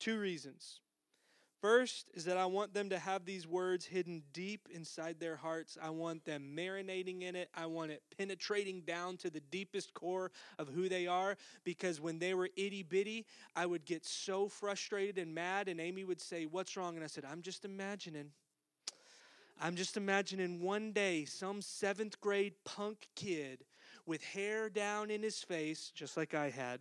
Two 0.00 0.18
reasons. 0.18 0.80
First 1.60 2.08
is 2.14 2.24
that 2.24 2.36
I 2.36 2.46
want 2.46 2.74
them 2.74 2.90
to 2.90 2.98
have 2.98 3.24
these 3.24 3.46
words 3.46 3.84
hidden 3.84 4.22
deep 4.32 4.68
inside 4.72 5.18
their 5.18 5.36
hearts. 5.36 5.76
I 5.80 5.90
want 5.90 6.24
them 6.24 6.52
marinating 6.56 7.22
in 7.22 7.34
it. 7.36 7.48
I 7.54 7.66
want 7.66 7.90
it 7.90 8.02
penetrating 8.16 8.82
down 8.82 9.16
to 9.18 9.30
the 9.30 9.40
deepest 9.40 9.92
core 9.94 10.30
of 10.58 10.68
who 10.68 10.88
they 10.88 11.08
are. 11.08 11.36
Because 11.64 12.00
when 12.00 12.20
they 12.20 12.34
were 12.34 12.48
itty 12.56 12.84
bitty, 12.84 13.26
I 13.56 13.66
would 13.66 13.84
get 13.84 14.04
so 14.04 14.48
frustrated 14.48 15.18
and 15.18 15.34
mad, 15.34 15.68
and 15.68 15.80
Amy 15.80 16.04
would 16.04 16.20
say, 16.20 16.46
What's 16.46 16.76
wrong? 16.76 16.94
And 16.94 17.04
I 17.04 17.08
said, 17.08 17.24
I'm 17.24 17.42
just 17.42 17.64
imagining. 17.64 18.30
I'm 19.60 19.76
just 19.76 19.96
imagining 19.96 20.60
one 20.60 20.92
day 20.92 21.24
some 21.24 21.60
seventh 21.60 22.20
grade 22.20 22.54
punk 22.64 23.08
kid 23.16 23.64
with 24.06 24.22
hair 24.22 24.70
down 24.70 25.10
in 25.10 25.22
his 25.22 25.42
face, 25.42 25.90
just 25.94 26.16
like 26.16 26.34
I 26.34 26.50
had 26.50 26.80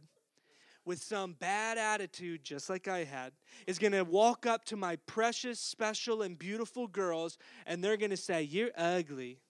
with 0.88 1.03
some 1.03 1.34
bad 1.34 1.77
attitude, 1.77 2.43
just 2.43 2.69
like 2.69 2.88
I 2.88 3.03
had, 3.03 3.34
is 3.67 3.77
going 3.77 3.91
to 3.91 4.03
walk 4.03 4.46
up 4.46 4.63
to 4.65 4.77
my 4.77 4.96
precious, 5.05 5.60
special, 5.60 6.22
and 6.22 6.39
beautiful 6.39 6.88
girls, 6.88 7.38
and 7.65 7.84
they're 7.84 7.98
going 7.98 8.12
to 8.12 8.17
say, 8.17 8.41
You're 8.41 8.72
ugly. 8.75 9.41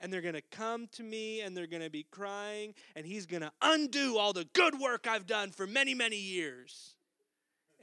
And 0.00 0.12
they're 0.12 0.22
going 0.22 0.34
to 0.34 0.42
come 0.52 0.86
to 0.92 1.02
me 1.02 1.40
and 1.40 1.56
they're 1.56 1.66
going 1.66 1.82
to 1.82 1.90
be 1.90 2.06
crying, 2.08 2.72
and 2.94 3.04
he's 3.04 3.26
going 3.26 3.42
to 3.42 3.50
undo 3.60 4.16
all 4.16 4.32
the 4.32 4.46
good 4.52 4.78
work 4.78 5.08
I've 5.08 5.26
done 5.26 5.50
for 5.50 5.66
many, 5.66 5.92
many 5.92 6.16
years. 6.16 6.94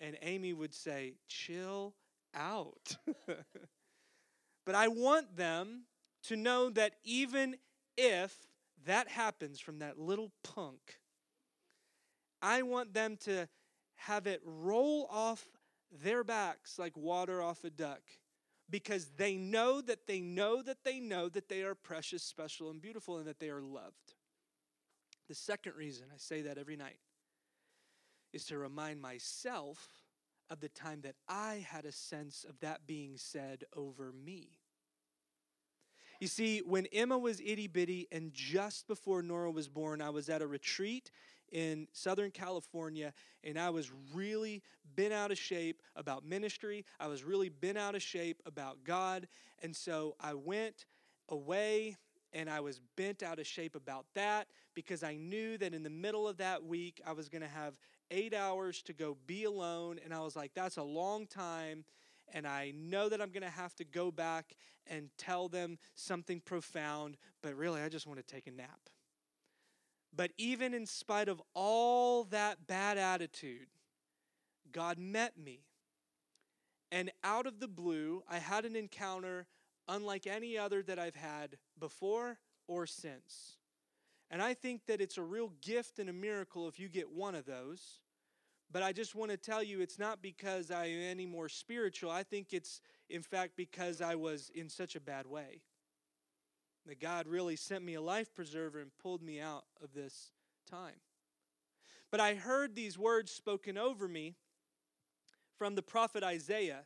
And 0.02 0.18
Amy 0.22 0.54
would 0.54 0.74
say, 0.74 1.16
Chill 1.28 1.94
out. 2.34 2.98
but 4.66 4.76
I 4.76 4.88
want 4.88 5.38
them 5.38 5.84
to 6.24 6.36
know 6.36 6.70
that 6.72 6.94
even 7.04 7.56
if 7.98 8.36
that 8.86 9.08
happens 9.08 9.60
from 9.60 9.80
that 9.80 10.00
little 10.00 10.32
punk, 10.44 11.00
I 12.42 12.62
want 12.64 12.94
them 12.94 13.18
to 13.26 13.48
have 13.96 14.28
it 14.28 14.42
roll 14.44 15.08
off 15.10 15.44
their 16.04 16.24
backs 16.24 16.78
like 16.78 16.96
water 16.98 17.42
off 17.42 17.64
a 17.64 17.70
duck 17.70 18.02
because 18.70 19.12
they 19.18 19.36
know 19.36 19.82
that 19.82 20.08
they 20.08 20.20
know 20.20 20.62
that 20.62 20.84
they 20.84 21.00
know 21.00 21.30
that 21.30 21.50
they 21.50 21.64
are 21.64 21.76
precious, 21.76 22.24
special, 22.24 22.70
and 22.70 22.82
beautiful 22.82 23.18
and 23.18 23.28
that 23.28 23.40
they 23.40 23.50
are 23.50 23.62
loved. 23.62 24.14
The 25.28 25.36
second 25.36 25.76
reason 25.76 26.08
I 26.14 26.18
say 26.18 26.42
that 26.44 26.58
every 26.58 26.76
night 26.76 27.00
is 28.34 28.46
to 28.46 28.58
remind 28.58 29.02
myself 29.02 29.88
of 30.50 30.60
the 30.60 30.70
time 30.70 31.02
that 31.02 31.16
I 31.28 31.66
had 31.68 31.86
a 31.86 31.92
sense 31.92 32.46
of 32.48 32.60
that 32.60 32.88
being 32.88 33.18
said 33.18 33.64
over 33.76 34.12
me. 34.12 34.60
You 36.20 36.28
see, 36.28 36.60
when 36.60 36.88
Emma 36.94 37.18
was 37.18 37.42
itty 37.42 37.68
bitty 37.68 38.08
and 38.12 38.34
just 38.34 38.88
before 38.88 39.22
Nora 39.22 39.52
was 39.52 39.68
born, 39.68 40.02
I 40.02 40.10
was 40.10 40.30
at 40.30 40.42
a 40.42 40.48
retreat 40.48 41.12
in 41.52 41.88
Southern 41.92 42.32
California, 42.32 43.14
and 43.44 43.60
I 43.60 43.70
was 43.70 43.92
really 44.14 44.64
been 44.96 45.12
out 45.12 45.32
of 45.32 45.38
shape 45.38 45.82
about 45.96 46.26
ministry. 46.26 46.86
I 47.00 47.08
was 47.08 47.24
really 47.24 47.50
been 47.50 47.78
out 47.78 47.96
of 47.96 48.02
shape 48.02 48.42
about 48.46 48.84
God. 48.84 49.28
And 49.62 49.76
so 49.76 50.16
I 50.20 50.34
went 50.34 50.86
away 51.30 51.98
and 52.36 52.50
I 52.50 52.60
was 52.60 52.82
bent 52.98 53.24
out 53.24 53.40
of 53.40 53.48
shape 53.48 53.76
about 53.76 54.06
that 54.14 54.48
because 54.76 55.04
I 55.04 55.16
knew 55.16 55.58
that 55.58 55.74
in 55.74 55.84
the 55.84 55.90
middle 55.90 56.28
of 56.28 56.38
that 56.38 56.66
week 56.66 57.02
I 57.08 57.14
was 57.14 57.30
going 57.30 57.42
to 57.42 57.48
have 57.48 57.80
eight 58.12 58.34
hours 58.34 58.82
to 58.84 58.94
go 58.94 59.16
be 59.26 59.46
alone. 59.46 60.00
And 60.04 60.14
I 60.14 60.20
was 60.20 60.36
like, 60.36 60.52
that's 60.54 60.76
a 60.76 60.84
long 60.84 61.28
time. 61.28 61.86
And 62.34 62.46
I 62.46 62.74
know 62.76 63.08
that 63.08 63.22
I'm 63.22 63.32
going 63.32 63.44
to 63.44 63.50
have 63.50 63.74
to 63.76 63.86
go 63.86 64.12
back 64.12 64.54
and 64.86 65.10
tell 65.18 65.48
them 65.48 65.78
something 65.96 66.42
profound, 66.42 67.16
but 67.42 67.56
really, 67.56 67.82
I 67.82 67.88
just 67.90 68.06
want 68.06 68.20
to 68.20 68.26
take 68.26 68.48
a 68.48 68.52
nap. 68.52 68.90
But 70.14 70.32
even 70.38 70.74
in 70.74 70.86
spite 70.86 71.30
of 71.30 71.42
all 71.54 72.26
that 72.26 72.68
bad 72.68 72.98
attitude, 72.98 73.68
God 74.72 74.98
met 75.00 75.38
me. 75.38 75.62
And 76.92 77.12
out 77.24 77.48
of 77.48 77.60
the 77.60 77.68
blue, 77.68 78.24
I 78.30 78.40
had 78.40 78.66
an 78.66 78.76
encounter 78.76 79.48
unlike 79.88 80.28
any 80.28 80.58
other 80.58 80.82
that 80.84 81.00
I've 81.00 81.16
had 81.16 81.58
before 81.80 82.40
or 82.68 82.86
since. 82.86 83.58
And 84.32 84.42
I 84.42 84.54
think 84.54 84.86
that 84.88 85.02
it's 85.02 85.18
a 85.18 85.24
real 85.24 85.52
gift 85.62 86.00
and 86.00 86.10
a 86.10 86.14
miracle 86.14 86.68
if 86.68 86.80
you 86.80 86.90
get 86.90 87.12
one 87.12 87.36
of 87.36 87.46
those. 87.46 88.00
But 88.72 88.84
I 88.84 88.92
just 88.92 89.16
want 89.16 89.32
to 89.32 89.38
tell 89.38 89.62
you, 89.62 89.82
it's 89.82 90.00
not 90.00 90.22
because 90.22 90.72
I 90.72 90.86
am 90.88 91.02
any 91.02 91.26
more 91.26 91.48
spiritual. 91.48 92.10
I 92.10 92.24
think 92.24 92.52
it's, 92.52 92.82
in 93.10 93.22
fact, 93.22 93.54
because 93.56 94.02
I 94.02 94.16
was 94.16 94.50
in 94.56 94.70
such 94.70 94.96
a 94.96 95.00
bad 95.00 95.28
way 95.28 95.62
that 96.88 97.00
God 97.00 97.28
really 97.28 97.56
sent 97.56 97.84
me 97.84 97.94
a 97.96 98.02
life 98.02 98.34
preserver 98.34 98.80
and 98.80 98.92
pulled 99.02 99.22
me 99.22 99.40
out 99.40 99.66
of 99.84 99.94
this 99.94 100.32
time. 100.70 100.96
But 102.12 102.20
I 102.20 102.36
heard 102.36 102.76
these 102.76 102.98
words 102.98 103.32
spoken 103.32 103.78
over 103.78 104.08
me 104.08 104.36
from 105.58 105.76
the 105.76 105.82
prophet 105.82 106.24
Isaiah, 106.24 106.86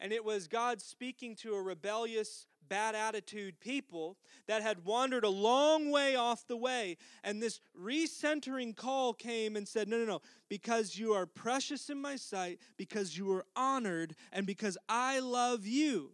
and 0.00 0.12
it 0.12 0.24
was 0.24 0.46
God 0.48 0.80
speaking 0.80 1.34
to 1.36 1.54
a 1.54 1.62
rebellious, 1.62 2.46
bad 2.68 2.94
attitude 2.94 3.60
people 3.60 4.16
that 4.46 4.62
had 4.62 4.84
wandered 4.84 5.24
a 5.24 5.28
long 5.28 5.90
way 5.90 6.14
off 6.14 6.46
the 6.46 6.56
way. 6.56 6.96
And 7.24 7.42
this 7.42 7.60
recentering 7.78 8.76
call 8.76 9.12
came 9.12 9.56
and 9.56 9.66
said, 9.66 9.88
No, 9.88 9.98
no, 9.98 10.04
no, 10.04 10.22
because 10.48 10.96
you 10.98 11.14
are 11.14 11.26
precious 11.26 11.90
in 11.90 12.00
my 12.00 12.16
sight, 12.16 12.58
because 12.76 13.16
you 13.16 13.32
are 13.32 13.46
honored, 13.56 14.14
and 14.32 14.46
because 14.46 14.78
I 14.88 15.18
love 15.20 15.66
you. 15.66 16.12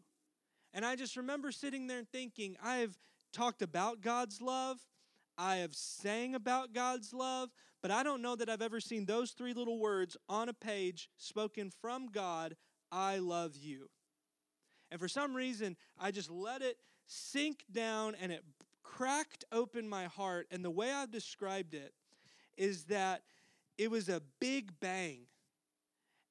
And 0.73 0.85
I 0.85 0.97
just 0.97 1.17
remember 1.17 1.53
sitting 1.53 1.87
there 1.87 1.99
and 1.99 2.09
thinking, 2.09 2.57
I 2.63 2.77
have 2.77 2.97
talked 3.33 3.63
about 3.63 4.01
God's 4.01 4.41
love, 4.41 4.79
I 5.37 5.57
have 5.57 5.75
sang 5.75 6.35
about 6.35 6.73
God's 6.73 7.13
love, 7.13 7.51
but 7.83 7.91
I 7.91 8.03
don't 8.03 8.23
know 8.23 8.37
that 8.37 8.49
I've 8.49 8.63
ever 8.63 8.81
seen 8.81 9.05
those 9.05 9.33
three 9.33 9.53
little 9.53 9.79
words 9.79 10.17
on 10.29 10.49
a 10.49 10.55
page 10.55 11.11
spoken 11.17 11.71
from 11.71 12.07
God 12.07 12.57
I 12.95 13.19
love 13.19 13.57
you. 13.57 13.91
And 14.93 15.01
for 15.01 15.09
some 15.09 15.35
reason, 15.35 15.77
I 15.99 16.13
just 16.13 16.31
let 16.31 16.63
it 16.63 16.77
sink 17.07 17.65
down 17.73 18.15
and 18.21 18.31
it 18.31 18.45
cracked 18.85 19.45
open 19.51 19.89
my 19.89 20.05
heart. 20.05 20.47
And 20.53 20.65
the 20.65 20.71
way 20.71 20.93
I've 20.93 21.11
described 21.11 21.75
it 21.75 21.93
is 22.57 22.85
that 22.85 23.23
it 23.77 23.91
was 23.91 24.09
a 24.09 24.23
big 24.41 24.79
bang. 24.79 25.23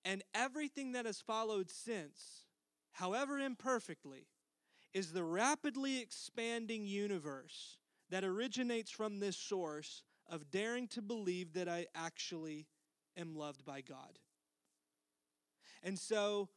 And 0.05 0.24
everything 0.34 0.93
that 0.93 1.05
has 1.05 1.20
followed 1.20 1.70
since, 1.70 2.46
however 2.93 3.39
imperfectly, 3.39 4.27
is 4.93 5.12
the 5.12 5.24
rapidly 5.24 6.00
expanding 6.00 6.86
universe 6.86 7.77
that 8.10 8.24
originates 8.24 8.91
from 8.91 9.20
this 9.20 9.36
source 9.36 10.03
of 10.29 10.50
daring 10.50 10.88
to 10.88 11.01
believe 11.01 11.53
that 11.53 11.67
I 11.67 11.88
actually 11.93 12.67
am 13.17 13.36
loved 13.36 13.65
by 13.65 13.82
God. 13.82 14.20
And 15.83 15.99
so 15.99 16.49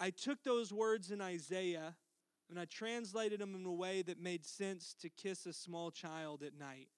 I 0.00 0.10
took 0.10 0.42
those 0.42 0.72
words 0.72 1.10
in 1.10 1.20
Isaiah 1.20 1.94
and 2.50 2.58
I 2.58 2.64
translated 2.64 3.40
them 3.40 3.54
in 3.54 3.64
a 3.64 3.72
way 3.72 4.02
that 4.02 4.20
made 4.20 4.44
sense 4.44 4.94
to 5.00 5.08
kiss 5.08 5.46
a 5.46 5.52
small 5.52 5.90
child 5.90 6.42
at 6.42 6.58
night. 6.58 6.88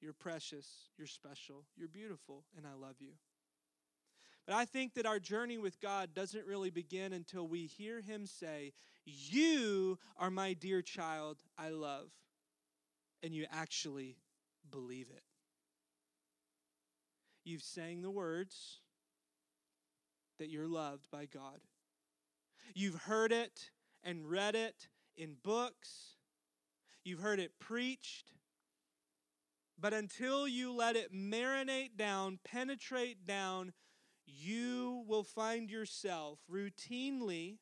You're 0.00 0.12
precious, 0.12 0.90
you're 0.98 1.06
special, 1.06 1.64
you're 1.76 1.88
beautiful, 1.88 2.44
and 2.56 2.66
I 2.66 2.74
love 2.74 2.96
you. 2.98 3.12
But 4.46 4.56
I 4.56 4.64
think 4.64 4.94
that 4.94 5.06
our 5.06 5.20
journey 5.20 5.58
with 5.58 5.80
God 5.80 6.14
doesn't 6.14 6.46
really 6.46 6.70
begin 6.70 7.12
until 7.12 7.46
we 7.46 7.66
hear 7.66 8.00
Him 8.00 8.26
say, 8.26 8.72
You 9.04 9.98
are 10.16 10.30
my 10.30 10.52
dear 10.52 10.82
child, 10.82 11.38
I 11.56 11.70
love. 11.70 12.10
And 13.22 13.32
you 13.34 13.46
actually 13.50 14.16
believe 14.70 15.06
it. 15.10 15.22
You've 17.44 17.62
sang 17.62 18.02
the 18.02 18.10
words 18.10 18.81
that 20.38 20.48
you're 20.48 20.68
loved 20.68 21.08
by 21.10 21.26
God. 21.26 21.60
You've 22.74 23.02
heard 23.02 23.32
it 23.32 23.70
and 24.02 24.28
read 24.28 24.54
it 24.54 24.88
in 25.16 25.36
books. 25.42 26.16
You've 27.04 27.20
heard 27.20 27.40
it 27.40 27.58
preached. 27.58 28.32
But 29.78 29.92
until 29.92 30.46
you 30.46 30.72
let 30.72 30.96
it 30.96 31.12
marinate 31.12 31.96
down, 31.96 32.38
penetrate 32.44 33.26
down, 33.26 33.72
you 34.26 35.04
will 35.06 35.24
find 35.24 35.70
yourself 35.70 36.38
routinely 36.50 37.58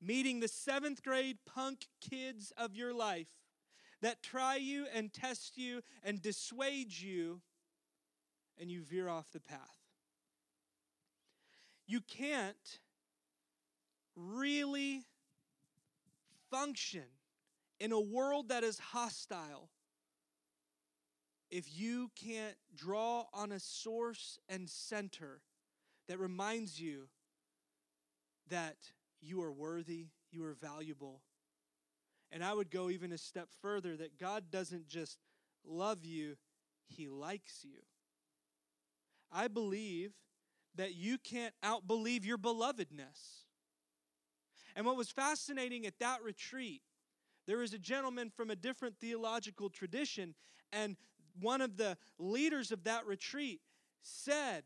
meeting 0.00 0.40
the 0.40 0.48
seventh 0.48 1.02
grade 1.02 1.38
punk 1.46 1.86
kids 2.00 2.52
of 2.56 2.74
your 2.74 2.94
life 2.94 3.28
that 4.02 4.22
try 4.22 4.56
you 4.56 4.86
and 4.94 5.12
test 5.12 5.56
you 5.56 5.82
and 6.02 6.20
dissuade 6.20 6.92
you, 6.92 7.40
and 8.60 8.70
you 8.70 8.82
veer 8.82 9.08
off 9.08 9.30
the 9.32 9.40
path. 9.40 9.75
You 11.86 12.00
can't 12.00 12.80
really 14.16 15.04
function 16.50 17.04
in 17.78 17.92
a 17.92 18.00
world 18.00 18.48
that 18.48 18.64
is 18.64 18.78
hostile 18.78 19.68
if 21.50 21.78
you 21.78 22.10
can't 22.16 22.56
draw 22.74 23.26
on 23.32 23.52
a 23.52 23.60
source 23.60 24.38
and 24.48 24.68
center 24.68 25.40
that 26.08 26.18
reminds 26.18 26.80
you 26.80 27.08
that 28.48 28.76
you 29.20 29.42
are 29.42 29.52
worthy, 29.52 30.08
you 30.30 30.44
are 30.44 30.54
valuable. 30.54 31.22
And 32.32 32.42
I 32.42 32.52
would 32.52 32.70
go 32.70 32.90
even 32.90 33.12
a 33.12 33.18
step 33.18 33.48
further 33.62 33.96
that 33.96 34.18
God 34.18 34.50
doesn't 34.50 34.88
just 34.88 35.18
love 35.64 36.04
you, 36.04 36.36
He 36.88 37.08
likes 37.08 37.64
you. 37.64 37.80
I 39.32 39.48
believe 39.48 40.12
that 40.76 40.94
you 40.94 41.18
can't 41.18 41.54
outbelieve 41.62 42.24
your 42.24 42.38
belovedness. 42.38 43.44
And 44.74 44.84
what 44.84 44.96
was 44.96 45.10
fascinating 45.10 45.86
at 45.86 45.98
that 46.00 46.22
retreat, 46.22 46.82
there 47.46 47.58
was 47.58 47.72
a 47.72 47.78
gentleman 47.78 48.30
from 48.30 48.50
a 48.50 48.56
different 48.56 48.98
theological 48.98 49.70
tradition, 49.70 50.34
and 50.72 50.96
one 51.40 51.60
of 51.60 51.76
the 51.76 51.96
leaders 52.18 52.72
of 52.72 52.84
that 52.84 53.06
retreat 53.06 53.60
said, 54.02 54.64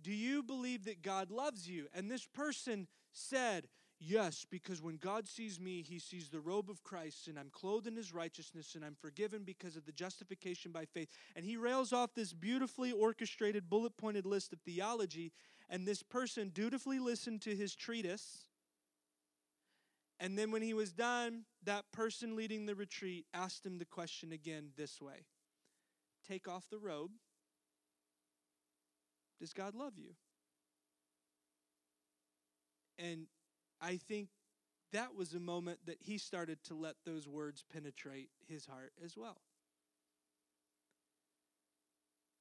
Do 0.00 0.12
you 0.12 0.42
believe 0.42 0.84
that 0.84 1.02
God 1.02 1.30
loves 1.30 1.68
you? 1.68 1.86
And 1.94 2.10
this 2.10 2.26
person 2.26 2.86
said, 3.12 3.68
Yes, 4.02 4.46
because 4.50 4.80
when 4.80 4.96
God 4.96 5.28
sees 5.28 5.60
me, 5.60 5.82
he 5.82 5.98
sees 5.98 6.30
the 6.30 6.40
robe 6.40 6.70
of 6.70 6.82
Christ, 6.82 7.28
and 7.28 7.38
I'm 7.38 7.50
clothed 7.52 7.86
in 7.86 7.96
his 7.96 8.14
righteousness, 8.14 8.74
and 8.74 8.82
I'm 8.82 8.96
forgiven 8.98 9.42
because 9.44 9.76
of 9.76 9.84
the 9.84 9.92
justification 9.92 10.72
by 10.72 10.86
faith. 10.86 11.10
And 11.36 11.44
he 11.44 11.58
rails 11.58 11.92
off 11.92 12.14
this 12.14 12.32
beautifully 12.32 12.92
orchestrated, 12.92 13.68
bullet 13.68 13.98
pointed 13.98 14.24
list 14.24 14.54
of 14.54 14.60
theology, 14.60 15.32
and 15.68 15.86
this 15.86 16.02
person 16.02 16.48
dutifully 16.48 16.98
listened 16.98 17.42
to 17.42 17.54
his 17.54 17.74
treatise. 17.74 18.46
And 20.18 20.38
then 20.38 20.50
when 20.50 20.62
he 20.62 20.72
was 20.72 20.92
done, 20.92 21.44
that 21.64 21.84
person 21.92 22.36
leading 22.36 22.64
the 22.64 22.74
retreat 22.74 23.26
asked 23.34 23.66
him 23.66 23.78
the 23.78 23.84
question 23.84 24.32
again 24.32 24.70
this 24.78 24.98
way 24.98 25.26
Take 26.26 26.48
off 26.48 26.70
the 26.70 26.78
robe. 26.78 27.10
Does 29.38 29.52
God 29.52 29.74
love 29.74 29.98
you? 29.98 30.14
And 32.98 33.26
I 33.80 33.96
think 33.96 34.28
that 34.92 35.14
was 35.14 35.34
a 35.34 35.40
moment 35.40 35.78
that 35.86 35.98
he 36.00 36.18
started 36.18 36.62
to 36.64 36.74
let 36.74 36.96
those 37.04 37.28
words 37.28 37.64
penetrate 37.72 38.30
his 38.48 38.66
heart 38.66 38.92
as 39.04 39.16
well. 39.16 39.40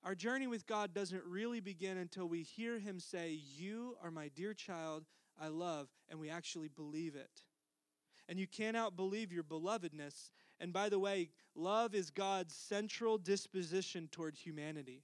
Our 0.03 0.15
journey 0.15 0.47
with 0.47 0.65
God 0.65 0.93
doesn't 0.93 1.23
really 1.25 1.59
begin 1.59 1.97
until 1.97 2.27
we 2.27 2.41
hear 2.41 2.79
him 2.79 2.99
say, 2.99 3.37
You 3.57 3.97
are 4.01 4.11
my 4.11 4.29
dear 4.29 4.53
child, 4.53 5.03
I 5.39 5.49
love, 5.49 5.89
and 6.09 6.19
we 6.19 6.29
actually 6.29 6.69
believe 6.69 7.15
it. 7.15 7.43
And 8.27 8.39
you 8.39 8.47
cannot 8.47 8.95
believe 8.95 9.33
your 9.33 9.43
belovedness. 9.43 10.31
And 10.59 10.71
by 10.71 10.89
the 10.89 10.99
way, 10.99 11.29
love 11.55 11.93
is 11.93 12.11
God's 12.11 12.55
central 12.55 13.17
disposition 13.17 14.07
toward 14.11 14.35
humanity. 14.35 15.03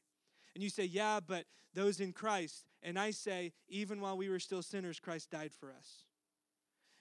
And 0.54 0.63
you 0.63 0.70
say, 0.70 0.86
Yeah, 0.86 1.20
but 1.25 1.46
those 1.74 2.00
in 2.00 2.13
Christ. 2.13 2.65
And 2.82 2.98
I 2.98 3.12
say, 3.12 3.51
Even 3.68 4.00
while 4.00 4.15
we 4.15 4.30
were 4.30 4.39
still 4.39 4.62
sinners, 4.62 5.00
Christ 5.00 5.30
died 5.30 5.51
for 5.54 5.72
us. 5.72 6.06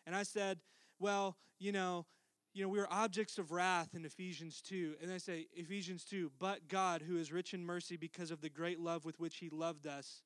And 0.07 0.15
I 0.15 0.23
said, 0.23 0.59
well, 0.99 1.37
you 1.59 1.73
know, 1.73 2.07
you 2.53 2.63
know, 2.63 2.69
we 2.69 2.79
are 2.79 2.89
objects 2.91 3.39
of 3.39 3.51
wrath 3.51 3.95
in 3.95 4.05
Ephesians 4.05 4.63
2. 4.63 4.95
And 5.03 5.13
I 5.13 5.19
say, 5.19 5.47
Ephesians 5.55 6.05
2, 6.05 6.31
but 6.39 6.69
God, 6.69 7.03
who 7.03 7.19
is 7.19 7.33
rich 7.33 7.53
in 7.53 7.65
mercy 7.65 7.97
because 7.97 8.31
of 8.31 8.41
the 8.41 8.49
great 8.49 8.79
love 8.79 9.05
with 9.05 9.19
which 9.19 9.39
he 9.39 9.49
loved 9.49 9.89
us, 9.89 10.23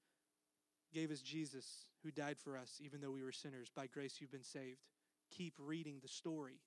gave 0.93 1.11
us 1.11 1.21
Jesus, 1.21 1.87
who 2.03 2.11
died 2.11 2.39
for 2.39 2.57
us, 2.57 2.79
even 2.81 3.01
though 3.01 3.11
we 3.11 3.23
were 3.23 3.33
sinners. 3.33 3.71
By 3.75 3.87
grace, 3.87 4.17
you've 4.21 4.31
been 4.31 4.45
saved. 4.45 4.81
Keep 5.31 5.55
reading 5.59 6.01
the 6.03 6.09
story. 6.09 6.61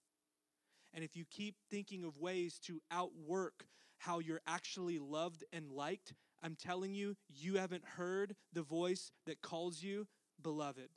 And 0.93 1.03
if 1.03 1.15
you 1.15 1.25
keep 1.29 1.55
thinking 1.69 2.03
of 2.03 2.17
ways 2.17 2.59
to 2.65 2.81
outwork 2.91 3.65
how 3.99 4.17
you're 4.19 4.41
actually 4.47 4.97
loved 4.97 5.43
and 5.53 5.71
liked, 5.71 6.13
I'm 6.43 6.55
telling 6.55 6.95
you, 6.95 7.15
you 7.29 7.57
haven't 7.57 7.85
heard 7.97 8.35
the 8.51 8.63
voice 8.63 9.11
that 9.27 9.41
calls 9.41 9.83
you 9.83 10.07
beloved. 10.41 10.89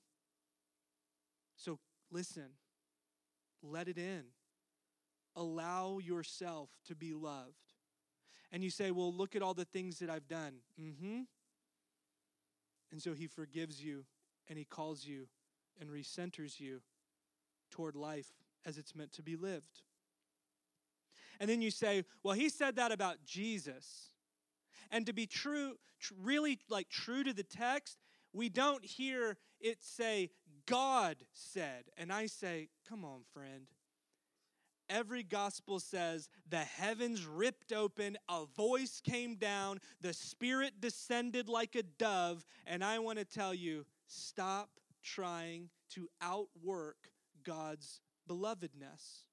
So 1.57 1.79
Listen, 2.11 2.51
let 3.63 3.89
it 3.89 3.99
in. 3.99 4.25
Allow 5.37 5.99
yourself 5.99 6.71
to 6.87 6.95
be 6.95 7.13
loved. 7.13 7.75
And 8.53 8.63
you 8.63 8.71
say, 8.71 8.91
Well, 8.91 9.13
look 9.13 9.35
at 9.35 9.43
all 9.43 9.55
the 9.55 9.65
things 9.65 9.99
that 9.99 10.11
I've 10.11 10.29
done. 10.29 10.55
Mm 10.81 10.97
hmm. 10.97 11.21
And 12.93 13.03
so 13.03 13.13
he 13.13 13.27
forgives 13.27 13.83
you 13.83 14.05
and 14.49 14.57
he 14.57 14.65
calls 14.65 15.05
you 15.05 15.27
and 15.81 15.91
recenters 15.91 16.61
you 16.61 16.81
toward 17.71 17.97
life 17.97 18.29
as 18.65 18.79
it's 18.79 18.95
meant 18.95 19.13
to 19.15 19.23
be 19.23 19.35
lived. 19.35 19.83
And 21.41 21.51
then 21.51 21.61
you 21.61 21.71
say, 21.71 22.05
Well, 22.23 22.35
he 22.35 22.49
said 22.49 22.77
that 22.77 22.93
about 22.93 23.25
Jesus. 23.25 24.13
And 24.91 25.07
to 25.07 25.13
be 25.13 25.27
true, 25.27 25.75
tr- 25.99 26.15
really 26.23 26.61
like 26.69 26.89
true 26.89 27.25
to 27.25 27.33
the 27.33 27.43
text, 27.43 27.99
we 28.33 28.49
don't 28.49 28.85
hear 28.85 29.37
it 29.61 29.83
say 29.83 30.31
God 30.67 31.17
said. 31.33 31.85
And 31.97 32.13
I 32.13 32.27
say, 32.27 32.69
come 32.89 33.05
on, 33.05 33.21
friend. 33.33 33.67
Every 34.91 35.23
gospel 35.23 35.81
says 35.81 36.29
the 36.49 36.59
heavens 36.59 37.27
ripped 37.27 37.73
open, 37.73 38.19
a 38.29 38.45
voice 38.45 39.01
came 39.03 39.37
down, 39.37 39.81
the 40.03 40.13
Spirit 40.13 40.75
descended 40.81 41.49
like 41.49 41.75
a 41.75 41.83
dove. 41.83 42.45
And 42.67 42.85
I 42.85 42.99
want 42.99 43.19
to 43.19 43.25
tell 43.25 43.55
you 43.55 43.87
stop 44.07 44.69
trying 45.03 45.71
to 45.95 46.09
outwork 46.21 46.97
God's 47.45 48.01
belovedness. 48.29 49.25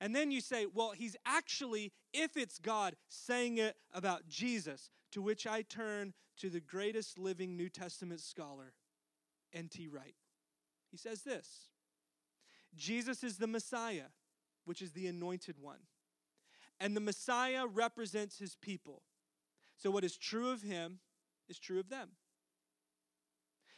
And 0.00 0.14
then 0.14 0.30
you 0.30 0.40
say, 0.40 0.66
well, 0.72 0.92
he's 0.92 1.16
actually, 1.26 1.92
if 2.12 2.36
it's 2.36 2.58
God, 2.58 2.94
saying 3.08 3.58
it 3.58 3.76
about 3.92 4.28
Jesus, 4.28 4.90
to 5.12 5.22
which 5.22 5.46
I 5.46 5.62
turn 5.62 6.14
to 6.38 6.50
the 6.50 6.60
greatest 6.60 7.18
living 7.18 7.56
New 7.56 7.68
Testament 7.68 8.20
scholar, 8.20 8.74
N.T. 9.52 9.88
Wright. 9.88 10.14
He 10.90 10.96
says 10.96 11.22
this 11.22 11.68
Jesus 12.76 13.22
is 13.22 13.38
the 13.38 13.46
Messiah, 13.46 14.10
which 14.64 14.82
is 14.82 14.92
the 14.92 15.06
anointed 15.06 15.56
one. 15.60 15.80
And 16.80 16.96
the 16.96 17.00
Messiah 17.00 17.66
represents 17.66 18.38
his 18.38 18.56
people. 18.56 19.02
So 19.76 19.90
what 19.90 20.04
is 20.04 20.16
true 20.16 20.50
of 20.50 20.62
him 20.62 21.00
is 21.48 21.58
true 21.58 21.80
of 21.80 21.88
them. 21.88 22.10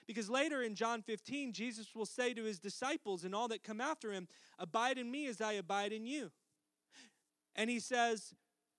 Because 0.06 0.28
later 0.28 0.62
in 0.62 0.74
John 0.74 1.02
15, 1.02 1.52
Jesus 1.52 1.94
will 1.94 2.06
say 2.06 2.34
to 2.34 2.44
his 2.44 2.58
disciples 2.58 3.24
and 3.24 3.34
all 3.34 3.48
that 3.48 3.62
come 3.62 3.80
after 3.80 4.12
him, 4.12 4.28
Abide 4.58 4.98
in 4.98 5.10
me 5.10 5.26
as 5.28 5.40
I 5.40 5.52
abide 5.52 5.92
in 5.92 6.04
you. 6.04 6.32
And 7.54 7.70
he 7.70 7.78
says, 7.78 8.34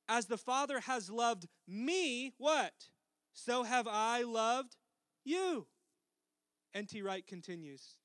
As 0.09 0.25
the 0.25 0.37
Father 0.37 0.81
has 0.81 1.09
loved 1.09 1.47
me, 1.67 2.33
what? 2.37 2.73
So 3.33 3.63
have 3.63 3.87
I 3.87 4.23
loved 4.23 4.75
you. 5.23 5.67
N.T. 6.73 7.01
Wright 7.01 7.25
continues 7.25 7.95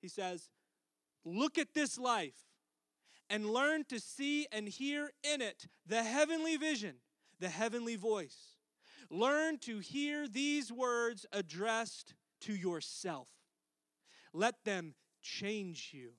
he 0.00 0.08
says, 0.08 0.50
Look 1.24 1.58
at 1.58 1.74
this 1.74 1.98
life 1.98 2.46
and 3.28 3.50
learn 3.50 3.84
to 3.88 3.98
see 3.98 4.46
and 4.52 4.68
hear 4.68 5.10
in 5.24 5.40
it 5.40 5.66
the 5.86 6.02
heavenly 6.02 6.56
vision, 6.56 6.96
the 7.40 7.48
heavenly 7.48 7.96
voice. 7.96 8.56
Learn 9.10 9.58
to 9.58 9.78
hear 9.78 10.28
these 10.28 10.72
words 10.72 11.26
addressed 11.32 12.14
to 12.42 12.54
yourself. 12.54 13.28
Let 14.32 14.64
them 14.64 14.94
change 15.22 15.90
you, 15.92 16.12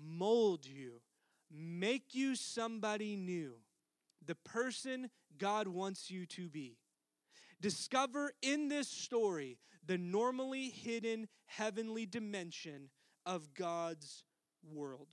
mold 0.00 0.66
you, 0.66 1.02
make 1.50 2.14
you 2.14 2.34
somebody 2.34 3.16
new, 3.16 3.54
the 4.24 4.34
person 4.34 5.10
God 5.38 5.68
wants 5.68 6.10
you 6.10 6.26
to 6.26 6.48
be. 6.48 6.78
Discover 7.60 8.32
in 8.42 8.68
this 8.68 8.88
story 8.88 9.58
the 9.86 9.98
normally 9.98 10.68
hidden 10.68 11.28
heavenly 11.46 12.06
dimension 12.06 12.90
of 13.26 13.54
God's 13.54 14.24
world. 14.62 15.08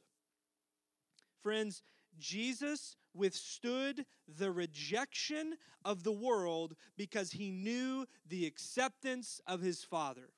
Friends, 1.41 1.83
Jesus 2.17 2.95
withstood 3.13 4.05
the 4.27 4.51
rejection 4.51 5.55
of 5.85 6.03
the 6.03 6.11
world 6.11 6.75
because 6.97 7.31
he 7.31 7.51
knew 7.51 8.05
the 8.27 8.45
acceptance 8.45 9.39
of 9.47 9.61
his 9.61 9.83
Father. 9.83 10.29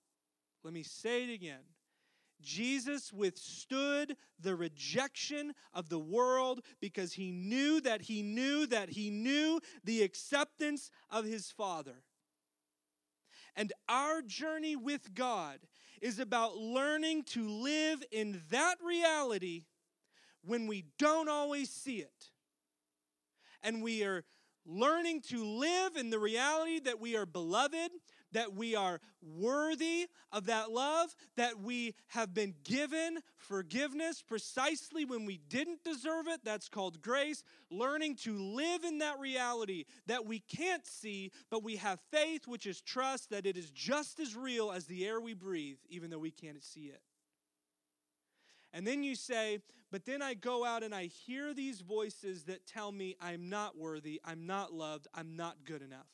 Let 0.64 0.74
me 0.74 0.84
say 0.84 1.24
it 1.24 1.34
again. 1.34 1.64
Jesus 2.42 3.14
withstood 3.14 4.16
the 4.40 4.56
rejection 4.56 5.54
of 5.74 5.90
the 5.90 6.00
world 6.00 6.62
because 6.80 7.14
he 7.14 7.32
knew 7.32 7.82
that 7.82 8.02
he 8.02 8.24
knew 8.24 8.66
that 8.68 8.90
he 8.90 9.10
knew 9.12 9.60
the 9.84 10.02
acceptance 10.02 10.90
of 11.10 11.26
his 11.26 11.52
Father. 11.52 12.04
And 13.56 13.74
our 13.88 14.22
journey 14.22 14.76
with 14.76 15.14
God 15.14 15.60
is 16.02 16.20
about 16.20 16.58
learning 16.58 17.24
to 17.24 17.48
live 17.48 18.04
in 18.12 18.42
that 18.50 18.76
reality 18.84 19.66
when 20.44 20.68
we 20.68 20.86
don't 20.98 21.30
always 21.30 21.70
see 21.70 21.98
it. 21.98 22.30
And 23.64 23.84
we 23.84 24.04
are 24.04 24.24
learning 24.66 25.22
to 25.30 25.46
live 25.46 25.96
in 25.96 26.10
the 26.10 26.20
reality 26.20 26.80
that 26.80 27.00
we 27.00 27.16
are 27.16 27.26
beloved 27.26 27.92
that 28.32 28.54
we 28.54 28.76
are 28.76 29.00
worthy 29.22 30.08
of 30.32 30.46
that 30.46 30.72
love, 30.72 31.16
that 31.36 31.60
we 31.60 31.96
have 32.08 32.34
been 32.34 32.54
given 32.64 33.20
forgiveness 33.38 34.22
precisely 34.22 35.06
when 35.06 35.26
we 35.26 35.38
didn't 35.50 35.84
deserve 35.84 36.28
it. 36.28 36.42
That's 36.44 36.70
called 36.70 37.02
grace. 37.02 37.44
Learning 37.70 38.16
to 38.18 38.38
live 38.38 38.84
in 38.84 39.00
that 39.00 39.20
reality 39.20 39.86
that 40.08 40.26
we 40.26 40.40
can't 40.40 40.86
see, 40.86 41.32
but 41.50 41.64
we 41.64 41.78
have 41.78 42.00
faith, 42.12 42.48
which 42.48 42.66
is 42.66 42.82
trust 42.82 43.30
that 43.30 43.46
it 43.46 43.58
is 43.58 43.72
just 43.72 44.20
as 44.20 44.36
real 44.36 44.72
as 44.72 44.86
the 44.86 45.06
air 45.06 45.20
we 45.20 45.34
breathe, 45.34 45.78
even 45.90 46.10
though 46.10 46.20
we 46.20 46.32
can't 46.32 46.64
see 46.64 46.86
it. 46.86 47.02
And 48.74 48.88
then 48.88 49.04
you 49.04 49.16
say, 49.16 49.60
but 49.92 50.06
then 50.06 50.22
I 50.22 50.34
go 50.34 50.64
out 50.64 50.84
and 50.84 50.96
I 50.96 51.08
hear 51.08 51.54
these 51.54 51.82
voices 51.82 52.44
that 52.44 52.66
tell 52.66 52.92
me 52.92 53.18
I'm 53.22 53.50
not 53.50 53.78
worthy, 53.78 54.22
I'm 54.24 54.46
not 54.48 54.74
loved, 54.74 55.08
I'm 55.14 55.36
not 55.36 55.66
good 55.66 55.82
enough. 55.82 56.08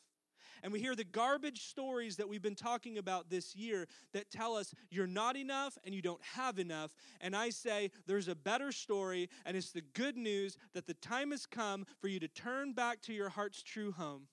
And 0.64 0.72
we 0.74 0.80
hear 0.80 0.96
the 0.96 1.04
garbage 1.04 1.64
stories 1.68 2.18
that 2.18 2.28
we've 2.28 2.42
been 2.42 2.56
talking 2.56 2.98
about 2.98 3.30
this 3.30 3.56
year 3.56 3.88
that 4.14 4.32
tell 4.32 4.56
us 4.56 4.74
you're 4.90 5.08
not 5.08 5.36
enough 5.36 5.78
and 5.84 5.94
you 5.94 6.02
don't 6.02 6.24
have 6.24 6.60
enough. 6.60 6.96
And 7.22 7.36
I 7.36 7.50
say 7.50 7.92
there's 8.06 8.28
a 8.28 8.36
better 8.36 8.72
story, 8.72 9.30
and 9.46 9.56
it's 9.56 9.72
the 9.72 9.84
good 9.94 10.18
news 10.18 10.58
that 10.74 10.88
the 10.88 10.94
time 10.96 11.32
has 11.32 11.46
come 11.46 11.86
for 12.00 12.08
you 12.08 12.20
to 12.20 12.28
turn 12.28 12.74
back 12.74 13.02
to 13.04 13.14
your 13.14 13.30
heart's 13.30 13.64
true 13.64 13.92
home. 13.92 14.28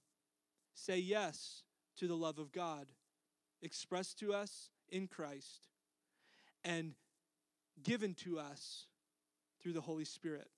Say 0.74 0.98
yes 0.98 1.62
to 1.98 2.06
the 2.08 2.16
love 2.16 2.38
of 2.38 2.52
God 2.52 2.86
expressed 3.62 4.18
to 4.18 4.32
us 4.34 4.70
in 4.88 5.06
Christ 5.06 5.68
and 6.64 6.94
given 7.82 8.14
to 8.14 8.38
us 8.38 8.86
through 9.60 9.72
the 9.72 9.80
Holy 9.80 10.04
Spirit. 10.04 10.48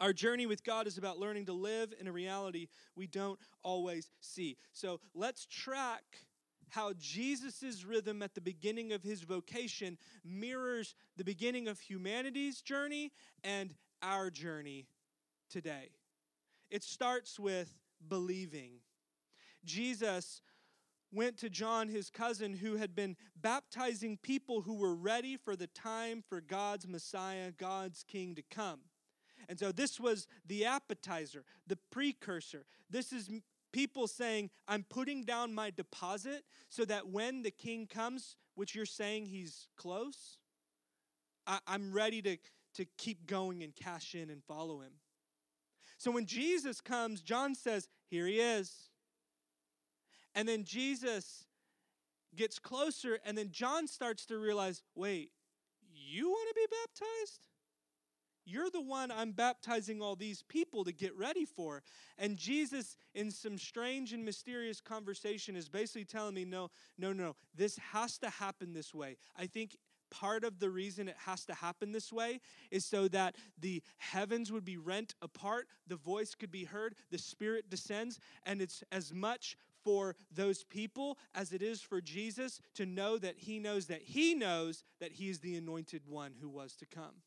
Our 0.00 0.12
journey 0.12 0.46
with 0.46 0.62
God 0.64 0.86
is 0.86 0.98
about 0.98 1.18
learning 1.18 1.46
to 1.46 1.52
live 1.52 1.94
in 1.98 2.06
a 2.06 2.12
reality 2.12 2.68
we 2.94 3.06
don't 3.06 3.38
always 3.62 4.10
see. 4.20 4.56
So 4.72 5.00
let's 5.14 5.46
track 5.46 6.02
how 6.68 6.92
Jesus' 6.98 7.84
rhythm 7.84 8.22
at 8.22 8.34
the 8.34 8.40
beginning 8.40 8.92
of 8.92 9.02
his 9.02 9.22
vocation 9.22 9.96
mirrors 10.24 10.94
the 11.16 11.24
beginning 11.24 11.68
of 11.68 11.80
humanity's 11.80 12.60
journey 12.60 13.12
and 13.44 13.74
our 14.02 14.30
journey 14.30 14.86
today. 15.48 15.90
It 16.70 16.82
starts 16.82 17.38
with 17.38 17.72
believing. 18.08 18.80
Jesus 19.64 20.42
went 21.12 21.38
to 21.38 21.48
John, 21.48 21.88
his 21.88 22.10
cousin, 22.10 22.54
who 22.54 22.76
had 22.76 22.94
been 22.94 23.16
baptizing 23.40 24.18
people 24.20 24.62
who 24.62 24.74
were 24.74 24.94
ready 24.94 25.36
for 25.36 25.56
the 25.56 25.68
time 25.68 26.22
for 26.28 26.40
God's 26.40 26.86
Messiah, 26.86 27.52
God's 27.52 28.02
King 28.02 28.34
to 28.34 28.42
come. 28.42 28.80
And 29.48 29.58
so 29.58 29.72
this 29.72 30.00
was 30.00 30.26
the 30.46 30.64
appetizer, 30.64 31.44
the 31.66 31.78
precursor. 31.90 32.64
This 32.90 33.12
is 33.12 33.30
people 33.72 34.06
saying, 34.06 34.50
I'm 34.66 34.84
putting 34.88 35.24
down 35.24 35.54
my 35.54 35.70
deposit 35.70 36.44
so 36.68 36.84
that 36.86 37.08
when 37.08 37.42
the 37.42 37.50
king 37.50 37.86
comes, 37.86 38.36
which 38.54 38.74
you're 38.74 38.86
saying 38.86 39.26
he's 39.26 39.68
close, 39.76 40.38
I, 41.46 41.58
am 41.68 41.92
ready 41.92 42.22
to, 42.22 42.38
to 42.74 42.86
keep 42.98 43.26
going 43.26 43.62
and 43.62 43.74
cash 43.74 44.14
in 44.14 44.30
and 44.30 44.42
follow 44.44 44.80
him. 44.80 44.92
So 45.98 46.10
when 46.10 46.26
Jesus 46.26 46.80
comes, 46.80 47.22
John 47.22 47.54
says, 47.54 47.88
Here 48.08 48.26
he 48.26 48.40
is. 48.40 48.90
And 50.34 50.46
then 50.46 50.64
Jesus 50.64 51.46
gets 52.34 52.58
closer, 52.58 53.18
and 53.24 53.36
then 53.38 53.50
John 53.50 53.86
starts 53.86 54.26
to 54.26 54.36
realize 54.36 54.82
wait, 54.94 55.30
you 55.94 56.28
want 56.28 56.48
to 56.48 56.54
be 56.54 56.66
baptized? 56.84 57.48
You're 58.46 58.70
the 58.70 58.80
one 58.80 59.10
I'm 59.10 59.32
baptizing 59.32 60.00
all 60.00 60.14
these 60.14 60.42
people 60.42 60.84
to 60.84 60.92
get 60.92 61.16
ready 61.16 61.44
for. 61.44 61.82
And 62.16 62.36
Jesus, 62.36 62.96
in 63.14 63.30
some 63.30 63.58
strange 63.58 64.12
and 64.12 64.24
mysterious 64.24 64.80
conversation, 64.80 65.56
is 65.56 65.68
basically 65.68 66.04
telling 66.04 66.34
me, 66.34 66.44
no, 66.44 66.70
no, 66.96 67.12
no, 67.12 67.34
this 67.54 67.76
has 67.92 68.18
to 68.18 68.30
happen 68.30 68.72
this 68.72 68.94
way. 68.94 69.16
I 69.36 69.46
think 69.46 69.76
part 70.10 70.44
of 70.44 70.60
the 70.60 70.70
reason 70.70 71.08
it 71.08 71.16
has 71.26 71.44
to 71.46 71.54
happen 71.54 71.90
this 71.92 72.12
way 72.12 72.40
is 72.70 72.84
so 72.84 73.08
that 73.08 73.34
the 73.58 73.82
heavens 73.98 74.52
would 74.52 74.64
be 74.64 74.76
rent 74.76 75.14
apart, 75.20 75.66
the 75.88 75.96
voice 75.96 76.34
could 76.34 76.52
be 76.52 76.64
heard, 76.64 76.94
the 77.10 77.18
Spirit 77.18 77.68
descends, 77.68 78.20
and 78.44 78.62
it's 78.62 78.84
as 78.92 79.12
much 79.12 79.56
for 79.82 80.16
those 80.32 80.64
people 80.64 81.18
as 81.34 81.52
it 81.52 81.62
is 81.62 81.80
for 81.80 82.00
Jesus 82.00 82.60
to 82.74 82.86
know 82.86 83.18
that 83.18 83.36
he 83.38 83.58
knows 83.58 83.86
that 83.86 84.02
he 84.02 84.34
knows 84.34 84.84
that 85.00 85.12
he 85.12 85.28
is 85.28 85.40
the 85.40 85.56
anointed 85.56 86.02
one 86.06 86.32
who 86.40 86.48
was 86.48 86.74
to 86.76 86.86
come. 86.86 87.22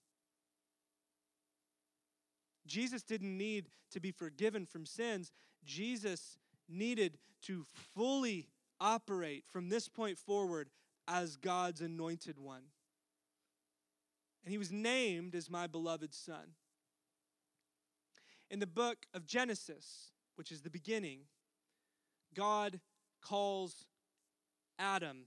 Jesus 2.70 3.04
didn't 3.04 3.38
need 3.38 3.68
to 3.92 4.00
be 4.00 4.12
forgiven 4.12 4.66
from 4.66 4.86
sins. 4.86 5.32
Jesus 5.66 6.38
needed 6.70 7.18
to 7.44 7.66
fully 7.96 8.48
operate 8.80 9.44
from 9.52 9.70
this 9.70 9.90
point 9.90 10.18
forward 10.18 10.70
as 11.08 11.36
God's 11.36 11.82
anointed 11.82 12.40
one. 12.40 12.64
And 14.46 14.52
he 14.52 14.58
was 14.58 14.72
named 14.72 15.36
as 15.36 15.50
my 15.50 15.68
beloved 15.68 16.14
son. 16.14 16.54
In 18.50 18.60
the 18.60 18.68
book 18.68 19.06
of 19.14 19.26
Genesis, 19.26 20.12
which 20.36 20.52
is 20.52 20.62
the 20.62 20.70
beginning, 20.70 21.22
God 22.34 22.80
calls 23.22 23.86
Adam, 24.78 25.26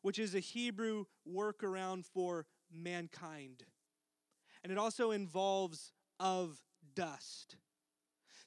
which 0.00 0.18
is 0.18 0.34
a 0.34 0.40
Hebrew 0.40 1.04
workaround 1.30 2.06
for 2.06 2.46
mankind. 2.72 3.64
And 4.62 4.72
it 4.72 4.78
also 4.78 5.10
involves 5.10 5.92
of 6.20 6.62
dust. 6.94 7.56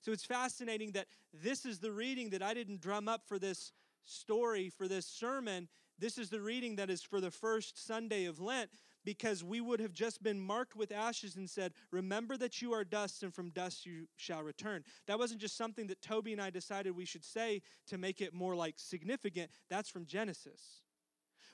So 0.01 0.12
it's 0.12 0.25
fascinating 0.25 0.91
that 0.91 1.08
this 1.34 1.65
is 1.65 1.80
the 1.80 1.91
reading 1.91 2.30
that 2.30 2.43
I 2.43 2.54
didn't 2.54 2.82
drum 2.82 3.08
up 3.08 3.23
for 3.25 3.39
this 3.39 3.71
story, 4.04 4.69
for 4.69 4.88
this 4.88 5.08
sermon. 5.08 5.67
This 5.97 6.17
is 6.17 6.30
the 6.30 6.41
reading 6.41 6.75
that 6.75 6.89
is 6.89 7.01
for 7.01 7.19
the 7.19 7.32
first 7.32 7.84
Sunday 7.84 8.25
of 8.25 8.39
Lent 8.39 8.69
because 9.04 9.43
we 9.43 9.62
would 9.62 9.80
have 9.80 9.93
just 9.93 10.21
been 10.21 10.39
marked 10.39 10.75
with 10.75 10.91
ashes 10.91 11.36
and 11.36 11.49
said, 11.49 11.73
Remember 11.91 12.38
that 12.38 12.62
you 12.62 12.73
are 12.73 12.84
dust, 12.84 13.23
and 13.23 13.34
from 13.34 13.49
dust 13.49 13.86
you 13.86 14.08
shall 14.15 14.43
return. 14.43 14.84
That 15.08 15.19
wasn't 15.19 15.41
just 15.41 15.58
something 15.58 15.88
that 15.88 16.01
Toby 16.01 16.34
and 16.34 16.41
I 16.41 16.49
decided 16.49 16.95
we 16.95 17.06
should 17.06 17.23
say 17.25 17.62
to 17.88 17.97
make 17.97 18.21
it 18.21 18.34
more 18.34 18.56
like 18.56 18.75
significant. 18.78 19.51
That's 19.69 19.89
from 19.89 20.06
Genesis. 20.06 20.82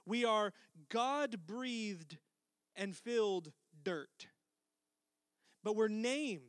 We 0.06 0.26
are 0.26 0.54
God 0.89 1.45
breathed 1.45 2.17
and 2.76 2.95
filled 2.95 3.52
dirt 3.84 4.28
but 5.63 5.76
we're 5.76 5.88
named. 5.88 6.41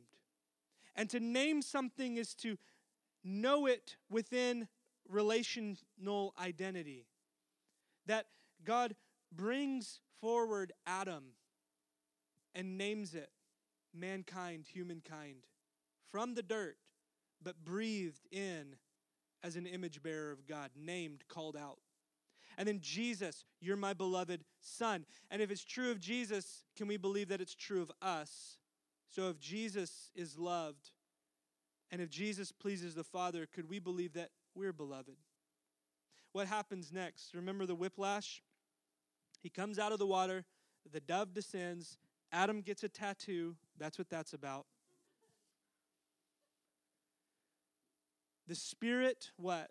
And 0.95 1.09
to 1.09 1.19
name 1.19 1.61
something 1.61 2.17
is 2.17 2.33
to 2.35 2.57
know 3.23 3.65
it 3.65 3.97
within 4.09 4.67
relational 5.09 6.33
identity. 6.39 7.07
That 8.05 8.25
God 8.63 8.95
brings 9.31 9.99
forward 10.21 10.73
Adam 10.85 11.23
and 12.53 12.77
names 12.77 13.15
it 13.15 13.29
mankind, 13.93 14.65
humankind, 14.71 15.45
from 16.11 16.33
the 16.33 16.43
dirt, 16.43 16.77
but 17.41 17.63
breathed 17.63 18.27
in 18.31 18.75
as 19.43 19.55
an 19.55 19.65
image 19.65 20.01
bearer 20.01 20.31
of 20.31 20.47
God, 20.47 20.71
named, 20.75 21.23
called 21.27 21.55
out. 21.55 21.79
And 22.57 22.67
then 22.67 22.79
Jesus, 22.81 23.45
you're 23.59 23.75
my 23.77 23.93
beloved 23.93 24.43
Son. 24.61 25.05
And 25.31 25.41
if 25.41 25.51
it's 25.51 25.63
true 25.63 25.91
of 25.91 25.99
Jesus, 25.99 26.63
can 26.77 26.87
we 26.87 26.97
believe 26.97 27.29
that 27.29 27.41
it's 27.41 27.55
true 27.55 27.81
of 27.81 27.91
us? 28.01 28.57
So 29.13 29.29
if 29.29 29.39
Jesus 29.39 30.09
is 30.15 30.39
loved, 30.39 30.89
and 31.91 32.01
if 32.01 32.09
Jesus 32.09 32.51
pleases 32.51 32.95
the 32.95 33.03
Father, 33.03 33.45
could 33.45 33.69
we 33.69 33.77
believe 33.77 34.13
that 34.13 34.31
we're 34.55 34.73
beloved? 34.73 35.17
What 36.31 36.47
happens 36.47 36.91
next? 36.91 37.35
Remember 37.35 37.67
the 37.67 37.75
whiplash? 37.75 38.41
He 39.43 39.49
comes 39.49 39.77
out 39.77 39.91
of 39.91 39.99
the 39.99 40.07
water, 40.07 40.45
the 40.91 40.99
dove 40.99 41.31
descends, 41.31 41.99
Adam 42.31 42.61
gets 42.61 42.83
a 42.83 42.89
tattoo. 42.89 43.55
That's 43.77 43.99
what 43.99 44.09
that's 44.09 44.33
about. 44.33 44.65
The 48.47 48.55
Spirit, 48.55 49.29
what? 49.37 49.69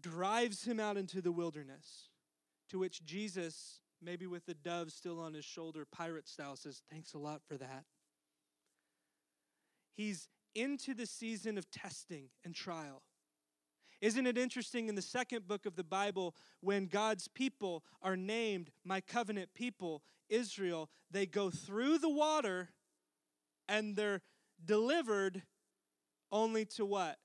Drives 0.00 0.64
him 0.64 0.80
out 0.80 0.96
into 0.96 1.22
the 1.22 1.30
wilderness, 1.30 2.08
to 2.70 2.80
which 2.80 3.04
Jesus, 3.04 3.78
maybe 4.02 4.26
with 4.26 4.44
the 4.46 4.54
dove 4.54 4.90
still 4.90 5.20
on 5.20 5.34
his 5.34 5.44
shoulder, 5.44 5.86
pirate 5.92 6.26
style, 6.26 6.56
says, 6.56 6.82
Thanks 6.90 7.14
a 7.14 7.18
lot 7.18 7.40
for 7.46 7.56
that. 7.58 7.84
He's 9.94 10.28
into 10.54 10.94
the 10.94 11.06
season 11.06 11.58
of 11.58 11.70
testing 11.70 12.28
and 12.44 12.54
trial. 12.54 13.02
Isn't 14.00 14.26
it 14.26 14.36
interesting 14.36 14.88
in 14.88 14.96
the 14.96 15.02
second 15.02 15.48
book 15.48 15.66
of 15.66 15.76
the 15.76 15.84
Bible 15.84 16.34
when 16.60 16.86
God's 16.86 17.28
people 17.28 17.84
are 18.02 18.16
named 18.16 18.70
my 18.84 19.00
covenant 19.00 19.50
people, 19.54 20.02
Israel, 20.28 20.90
they 21.10 21.26
go 21.26 21.50
through 21.50 21.98
the 21.98 22.10
water 22.10 22.70
and 23.68 23.96
they're 23.96 24.20
delivered 24.62 25.42
only 26.30 26.64
to 26.66 26.84
what? 26.84 27.16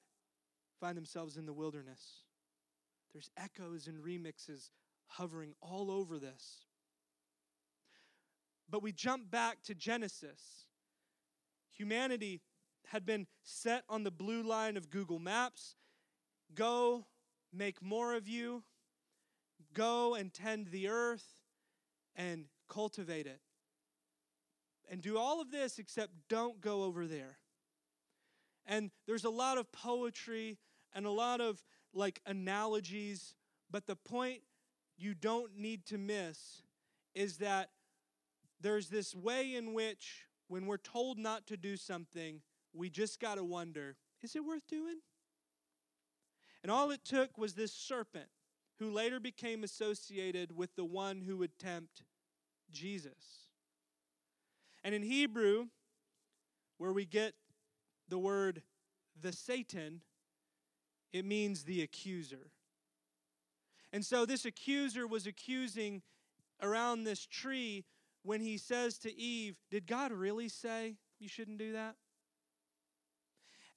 Find 0.79 0.95
themselves 0.95 1.35
in 1.35 1.45
the 1.45 1.53
wilderness. 1.53 2.23
There's 3.11 3.29
echoes 3.35 3.87
and 3.87 4.01
remixes 4.03 4.69
hovering 5.07 5.55
all 5.61 5.91
over 5.91 6.17
this. 6.17 6.65
But 8.69 8.83
we 8.83 8.91
jump 8.91 9.29
back 9.29 9.63
to 9.63 9.75
Genesis. 9.75 10.65
Humanity 11.75 12.41
had 12.89 13.05
been 13.05 13.27
set 13.43 13.83
on 13.87 14.03
the 14.03 14.11
blue 14.11 14.41
line 14.41 14.75
of 14.75 14.89
Google 14.89 15.19
Maps. 15.19 15.75
Go 16.53 17.05
make 17.53 17.81
more 17.81 18.15
of 18.15 18.27
you, 18.27 18.63
go 19.73 20.15
and 20.15 20.33
tend 20.33 20.67
the 20.67 20.87
earth 20.87 21.25
and 22.15 22.45
cultivate 22.67 23.27
it. 23.27 23.39
And 24.91 25.01
do 25.01 25.17
all 25.17 25.39
of 25.39 25.51
this 25.51 25.77
except 25.77 26.13
don't 26.29 26.61
go 26.61 26.83
over 26.83 27.05
there. 27.05 27.37
And 28.65 28.89
there's 29.05 29.23
a 29.23 29.29
lot 29.29 29.57
of 29.59 29.71
poetry 29.71 30.57
and 30.93 31.05
a 31.05 31.11
lot 31.11 31.41
of 31.41 31.63
like 31.93 32.21
analogies, 32.25 33.35
but 33.69 33.85
the 33.85 33.95
point 33.95 34.41
you 34.97 35.13
don't 35.13 35.57
need 35.57 35.85
to 35.87 35.97
miss 35.97 36.63
is 37.13 37.37
that 37.37 37.69
there's 38.61 38.89
this 38.89 39.15
way 39.15 39.55
in 39.55 39.73
which 39.73 40.25
when 40.47 40.65
we're 40.65 40.77
told 40.77 41.17
not 41.19 41.45
to 41.47 41.55
do 41.55 41.77
something, 41.77 42.41
we 42.73 42.89
just 42.89 43.19
got 43.19 43.35
to 43.35 43.43
wonder 43.43 43.95
is 44.21 44.35
it 44.35 44.43
worth 44.43 44.67
doing? 44.67 44.99
And 46.61 46.71
all 46.71 46.91
it 46.91 47.05
took 47.05 47.37
was 47.37 47.53
this 47.53 47.71
serpent 47.71 48.27
who 48.79 48.91
later 48.91 49.19
became 49.19 49.63
associated 49.63 50.55
with 50.55 50.75
the 50.75 50.83
one 50.83 51.21
who 51.21 51.37
would 51.37 51.57
tempt 51.57 52.03
Jesus. 52.69 53.49
And 54.83 54.93
in 54.93 55.01
Hebrew, 55.01 55.67
where 56.77 56.91
we 56.91 57.05
get 57.05 57.33
the 58.07 58.19
word 58.19 58.61
the 59.21 59.31
Satan, 59.31 60.01
it 61.11 61.25
means 61.25 61.63
the 61.63 61.81
accuser. 61.81 62.51
And 63.91 64.05
so 64.05 64.25
this 64.25 64.45
accuser 64.45 65.07
was 65.07 65.25
accusing 65.25 66.01
around 66.61 67.03
this 67.03 67.25
tree 67.25 67.85
when 68.23 68.41
he 68.41 68.57
says 68.57 68.97
to 68.99 69.13
Eve, 69.13 69.55
Did 69.69 69.87
God 69.87 70.11
really 70.11 70.49
say 70.49 70.95
you 71.19 71.27
shouldn't 71.27 71.57
do 71.57 71.73
that? 71.73 71.95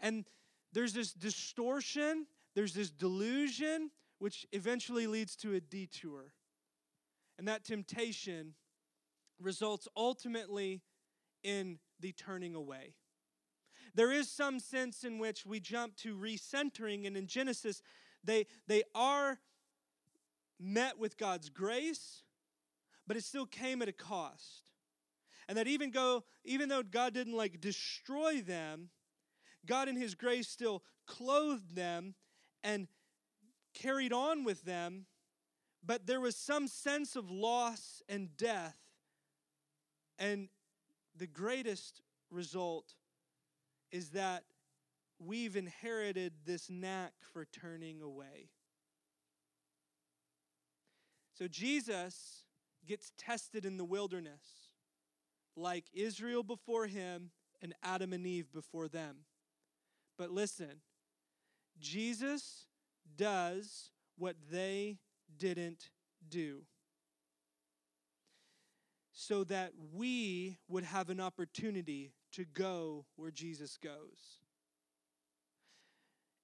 And 0.03 0.25
there's 0.73 0.93
this 0.93 1.12
distortion, 1.12 2.27
there's 2.55 2.75
this 2.75 2.91
delusion, 2.91 3.91
which 4.19 4.47
eventually 4.53 5.07
leads 5.07 5.37
to 5.37 5.55
a 5.55 5.61
detour. 5.61 6.35
And 7.38 7.49
that 7.49 7.65
temptation 7.65 8.55
results 9.41 9.88
ultimately 9.97 10.83
in 11.43 11.79
the 12.01 12.12
turning 12.12 12.55
away. 12.55 12.95
There 13.95 14.12
is 14.12 14.31
some 14.31 14.59
sense 14.59 15.05
in 15.05 15.19
which 15.19 15.45
we 15.45 15.61
jump 15.61 15.97
to 15.99 16.17
recentering, 16.17 17.07
and 17.07 17.17
in 17.17 17.27
Genesis, 17.27 17.83
they, 18.25 18.47
they 18.67 18.83
are 18.95 19.38
met 20.59 20.99
with 20.99 21.19
God's 21.19 21.49
grace, 21.49 22.23
but 23.07 23.17
it 23.17 23.25
still 23.25 23.47
came 23.47 23.83
at 23.83 23.88
a 23.88 23.93
cost. 23.93 24.62
And 25.49 25.59
that 25.59 25.67
even 25.67 25.91
go, 25.91 26.25
even 26.45 26.69
though 26.69 26.83
God 26.83 27.12
didn't 27.12 27.37
like 27.37 27.61
destroy 27.61 28.41
them, 28.41 28.88
God 29.66 29.88
in 29.88 29.96
his 29.96 30.14
grace 30.14 30.48
still 30.48 30.83
clothed 31.07 31.75
them 31.75 32.14
and 32.64 32.88
carried 33.75 34.12
on 34.12 34.44
with 34.44 34.64
them, 34.64 35.07
but 35.85 36.07
there 36.07 36.20
was 36.20 36.37
some 36.37 36.68
sense 36.68 37.16
of 37.16 37.31
loss 37.31 38.03
and 38.09 38.37
death. 38.37 38.77
And 40.18 40.48
the 41.16 41.27
greatest 41.27 42.01
result 42.31 42.94
is 43.90 44.11
that 44.11 44.44
we've 45.18 45.57
inherited 45.57 46.33
this 46.44 46.70
knack 46.70 47.12
for 47.33 47.44
turning 47.44 48.01
away. 48.01 48.51
So 51.35 51.48
Jesus 51.48 52.44
gets 52.87 53.12
tested 53.16 53.64
in 53.64 53.77
the 53.77 53.85
wilderness, 53.85 54.70
like 55.57 55.85
Israel 55.92 56.42
before 56.42 56.87
him 56.87 57.31
and 57.61 57.75
Adam 57.83 58.12
and 58.12 58.27
Eve 58.27 58.53
before 58.53 58.88
them. 58.88 59.18
But 60.22 60.30
listen, 60.30 60.82
Jesus 61.80 62.66
does 63.16 63.90
what 64.16 64.37
they 64.52 65.00
didn't 65.37 65.90
do 66.28 66.61
so 69.12 69.42
that 69.42 69.72
we 69.92 70.58
would 70.68 70.85
have 70.85 71.11
an 71.11 71.18
opportunity 71.18 72.12
to 72.35 72.44
go 72.44 73.04
where 73.16 73.32
Jesus 73.32 73.76
goes. 73.82 74.38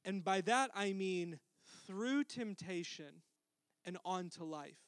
And 0.05 0.25
by 0.25 0.41
that 0.41 0.73
I 0.75 0.93
mean 0.93 1.39
through 1.87 2.25
temptation 2.25 3.23
and 3.85 3.97
on 4.05 4.29
to 4.31 4.45
life. 4.45 4.88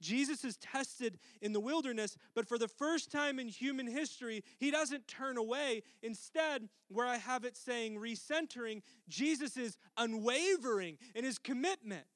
Jesus 0.00 0.44
is 0.44 0.56
tested 0.56 1.18
in 1.40 1.52
the 1.52 1.60
wilderness, 1.60 2.16
but 2.34 2.46
for 2.46 2.58
the 2.58 2.68
first 2.68 3.10
time 3.10 3.38
in 3.38 3.48
human 3.48 3.86
history, 3.86 4.42
he 4.58 4.70
doesn't 4.70 5.08
turn 5.08 5.36
away. 5.36 5.82
Instead, 6.02 6.68
where 6.88 7.06
I 7.06 7.16
have 7.16 7.44
it 7.44 7.56
saying 7.56 7.98
recentering, 7.98 8.82
Jesus 9.08 9.56
is 9.56 9.76
unwavering 9.96 10.98
in 11.14 11.24
his 11.24 11.38
commitment. 11.38 12.06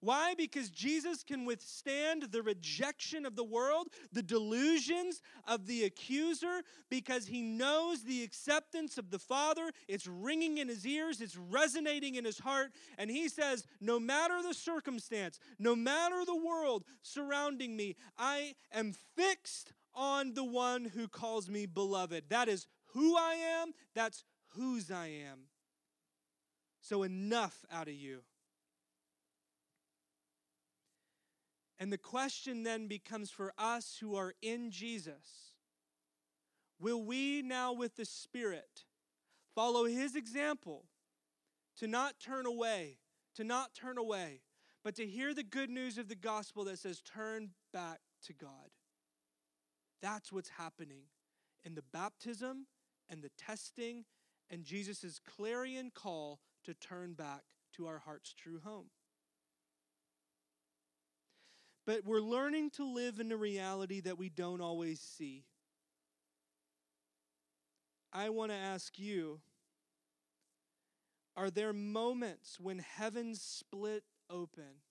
Why? 0.00 0.34
Because 0.36 0.70
Jesus 0.70 1.24
can 1.24 1.44
withstand 1.44 2.28
the 2.30 2.42
rejection 2.42 3.26
of 3.26 3.34
the 3.34 3.44
world, 3.44 3.88
the 4.12 4.22
delusions 4.22 5.20
of 5.46 5.66
the 5.66 5.84
accuser, 5.84 6.62
because 6.88 7.26
he 7.26 7.42
knows 7.42 8.04
the 8.04 8.22
acceptance 8.22 8.96
of 8.96 9.10
the 9.10 9.18
Father. 9.18 9.72
It's 9.88 10.06
ringing 10.06 10.58
in 10.58 10.68
his 10.68 10.86
ears, 10.86 11.20
it's 11.20 11.36
resonating 11.36 12.14
in 12.14 12.24
his 12.24 12.38
heart. 12.38 12.70
And 12.96 13.10
he 13.10 13.28
says, 13.28 13.64
No 13.80 13.98
matter 13.98 14.40
the 14.40 14.54
circumstance, 14.54 15.40
no 15.58 15.74
matter 15.74 16.24
the 16.24 16.36
world 16.36 16.84
surrounding 17.02 17.76
me, 17.76 17.96
I 18.16 18.54
am 18.72 18.94
fixed 19.16 19.72
on 19.94 20.34
the 20.34 20.44
one 20.44 20.84
who 20.84 21.08
calls 21.08 21.50
me 21.50 21.66
beloved. 21.66 22.24
That 22.28 22.48
is 22.48 22.68
who 22.92 23.16
I 23.16 23.34
am, 23.62 23.72
that's 23.94 24.22
whose 24.50 24.92
I 24.92 25.08
am. 25.28 25.48
So 26.80 27.02
enough 27.02 27.64
out 27.70 27.88
of 27.88 27.94
you. 27.94 28.20
And 31.78 31.92
the 31.92 31.98
question 31.98 32.64
then 32.64 32.88
becomes 32.88 33.30
for 33.30 33.52
us 33.56 33.98
who 34.00 34.16
are 34.16 34.34
in 34.42 34.70
Jesus 34.70 35.52
will 36.80 37.02
we 37.02 37.42
now, 37.42 37.72
with 37.72 37.96
the 37.96 38.04
Spirit, 38.04 38.84
follow 39.54 39.84
His 39.84 40.14
example 40.14 40.84
to 41.76 41.88
not 41.88 42.20
turn 42.20 42.46
away, 42.46 42.98
to 43.34 43.44
not 43.44 43.74
turn 43.74 43.98
away, 43.98 44.42
but 44.84 44.94
to 44.94 45.06
hear 45.06 45.34
the 45.34 45.42
good 45.42 45.70
news 45.70 45.98
of 45.98 46.08
the 46.08 46.14
gospel 46.14 46.64
that 46.64 46.78
says, 46.78 47.00
turn 47.00 47.50
back 47.72 47.98
to 48.26 48.32
God? 48.32 48.70
That's 50.00 50.30
what's 50.32 50.50
happening 50.50 51.02
in 51.64 51.74
the 51.74 51.82
baptism 51.92 52.66
and 53.08 53.22
the 53.22 53.30
testing 53.36 54.04
and 54.50 54.64
Jesus' 54.64 55.20
clarion 55.36 55.90
call 55.94 56.40
to 56.64 56.74
turn 56.74 57.14
back 57.14 57.42
to 57.74 57.86
our 57.86 57.98
heart's 57.98 58.32
true 58.32 58.60
home. 58.64 58.86
But 61.88 62.04
we're 62.04 62.20
learning 62.20 62.68
to 62.72 62.84
live 62.84 63.18
in 63.18 63.32
a 63.32 63.36
reality 63.38 64.00
that 64.02 64.18
we 64.18 64.28
don't 64.28 64.60
always 64.60 65.00
see. 65.00 65.46
I 68.12 68.28
want 68.28 68.50
to 68.50 68.58
ask 68.58 68.98
you 68.98 69.40
Are 71.34 71.48
there 71.48 71.72
moments 71.72 72.60
when 72.60 72.80
heaven 72.80 73.34
split 73.34 74.02
open 74.28 74.82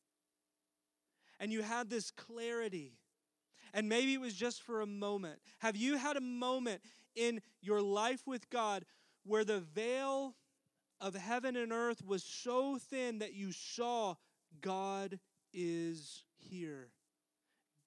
and 1.40 1.54
you 1.54 1.62
had 1.62 1.92
this 1.92 2.10
clarity? 2.10 2.98
And 3.76 3.88
maybe 3.88 4.16
it 4.16 4.20
was 4.20 4.34
just 4.34 4.64
for 4.64 4.82
a 4.82 4.88
moment. 4.88 5.38
Have 5.60 5.76
you 5.76 5.98
had 5.98 6.18
a 6.18 6.22
moment 6.22 6.82
in 7.16 7.42
your 7.62 7.80
life 7.80 8.26
with 8.26 8.50
God 8.50 8.86
where 9.24 9.46
the 9.46 9.60
veil 9.60 10.34
of 11.00 11.14
heaven 11.14 11.56
and 11.58 11.72
earth 11.72 12.04
was 12.04 12.24
so 12.24 12.80
thin 12.80 13.20
that 13.20 13.36
you 13.36 13.52
saw 13.52 14.16
God 14.62 15.20
is 15.54 16.24
here. 16.50 16.90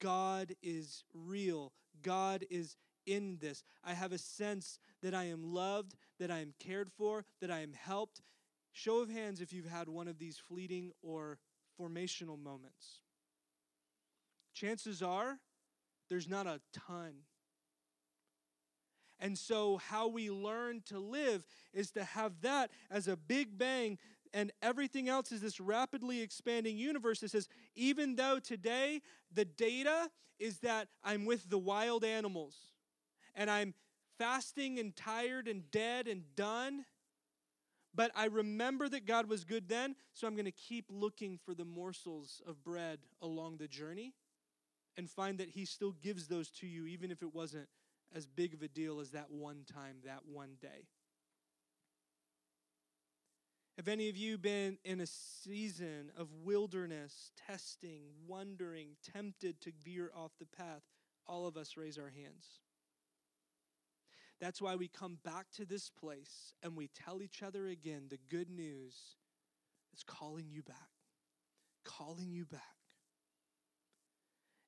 God 0.00 0.54
is 0.62 1.04
real. 1.14 1.72
God 2.02 2.44
is 2.50 2.76
in 3.06 3.38
this. 3.40 3.62
I 3.84 3.92
have 3.92 4.12
a 4.12 4.18
sense 4.18 4.78
that 5.02 5.14
I 5.14 5.24
am 5.24 5.54
loved, 5.54 5.94
that 6.18 6.30
I 6.30 6.38
am 6.38 6.54
cared 6.58 6.90
for, 6.90 7.24
that 7.40 7.50
I 7.50 7.60
am 7.60 7.72
helped. 7.72 8.22
Show 8.72 9.00
of 9.00 9.10
hands 9.10 9.40
if 9.40 9.52
you've 9.52 9.68
had 9.68 9.88
one 9.88 10.08
of 10.08 10.18
these 10.18 10.38
fleeting 10.38 10.92
or 11.02 11.38
formational 11.80 12.40
moments. 12.42 13.00
Chances 14.54 15.02
are 15.02 15.38
there's 16.08 16.28
not 16.28 16.46
a 16.46 16.60
ton. 16.72 17.12
And 19.20 19.36
so, 19.36 19.76
how 19.76 20.08
we 20.08 20.30
learn 20.30 20.82
to 20.86 20.98
live 20.98 21.44
is 21.74 21.90
to 21.92 22.04
have 22.04 22.40
that 22.40 22.70
as 22.90 23.06
a 23.06 23.16
big 23.16 23.58
bang 23.58 23.98
and 24.32 24.52
everything 24.62 25.08
else 25.08 25.32
is 25.32 25.40
this 25.40 25.60
rapidly 25.60 26.20
expanding 26.20 26.76
universe 26.76 27.20
that 27.20 27.30
says, 27.30 27.48
even 27.74 28.16
though 28.16 28.38
today 28.38 29.02
the 29.32 29.44
data 29.44 30.10
is 30.38 30.58
that 30.58 30.88
I'm 31.02 31.24
with 31.24 31.48
the 31.48 31.58
wild 31.58 32.04
animals 32.04 32.56
and 33.34 33.50
I'm 33.50 33.74
fasting 34.18 34.78
and 34.78 34.94
tired 34.94 35.48
and 35.48 35.70
dead 35.70 36.06
and 36.06 36.22
done, 36.36 36.84
but 37.94 38.12
I 38.14 38.26
remember 38.26 38.88
that 38.88 39.06
God 39.06 39.28
was 39.28 39.44
good 39.44 39.68
then, 39.68 39.96
so 40.12 40.26
I'm 40.26 40.34
going 40.34 40.44
to 40.44 40.52
keep 40.52 40.86
looking 40.90 41.38
for 41.44 41.54
the 41.54 41.64
morsels 41.64 42.40
of 42.46 42.62
bread 42.62 43.00
along 43.20 43.56
the 43.56 43.66
journey 43.66 44.14
and 44.96 45.10
find 45.10 45.38
that 45.38 45.50
He 45.50 45.64
still 45.64 45.92
gives 45.92 46.28
those 46.28 46.50
to 46.50 46.66
you, 46.66 46.86
even 46.86 47.10
if 47.10 47.22
it 47.22 47.34
wasn't 47.34 47.68
as 48.14 48.26
big 48.26 48.54
of 48.54 48.62
a 48.62 48.68
deal 48.68 49.00
as 49.00 49.10
that 49.10 49.30
one 49.30 49.64
time, 49.72 49.96
that 50.04 50.20
one 50.26 50.56
day. 50.60 50.86
Have 53.80 53.88
any 53.88 54.10
of 54.10 54.16
you 54.18 54.36
been 54.36 54.76
in 54.84 55.00
a 55.00 55.06
season 55.06 56.12
of 56.14 56.28
wilderness, 56.44 57.32
testing, 57.48 58.02
wondering, 58.28 58.88
tempted 59.10 59.58
to 59.62 59.72
veer 59.82 60.10
off 60.14 60.32
the 60.38 60.44
path? 60.44 60.82
All 61.26 61.46
of 61.46 61.56
us 61.56 61.78
raise 61.78 61.96
our 61.96 62.10
hands. 62.10 62.60
That's 64.38 64.60
why 64.60 64.76
we 64.76 64.86
come 64.86 65.16
back 65.24 65.46
to 65.56 65.64
this 65.64 65.88
place 65.88 66.52
and 66.62 66.76
we 66.76 66.88
tell 66.88 67.22
each 67.22 67.42
other 67.42 67.68
again 67.68 68.02
the 68.10 68.18
good 68.28 68.50
news 68.50 69.16
is 69.94 70.02
calling 70.06 70.50
you 70.50 70.62
back, 70.62 70.90
calling 71.82 72.30
you 72.30 72.44
back. 72.44 72.60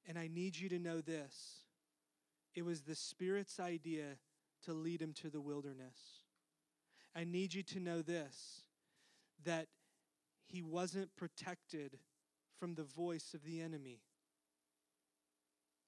And 0.08 0.18
I 0.18 0.26
need 0.26 0.56
you 0.56 0.70
to 0.70 0.78
know 0.78 1.02
this 1.02 1.64
it 2.54 2.64
was 2.64 2.80
the 2.80 2.94
Spirit's 2.94 3.60
idea 3.60 4.16
to 4.64 4.72
lead 4.72 5.02
him 5.02 5.12
to 5.20 5.28
the 5.28 5.42
wilderness. 5.42 5.98
I 7.14 7.24
need 7.24 7.52
you 7.52 7.62
to 7.64 7.78
know 7.78 8.00
this 8.00 8.62
that 9.44 9.68
he 10.46 10.62
wasn't 10.62 11.14
protected 11.16 11.98
from 12.58 12.74
the 12.74 12.84
voice 12.84 13.34
of 13.34 13.44
the 13.44 13.60
enemy. 13.60 14.00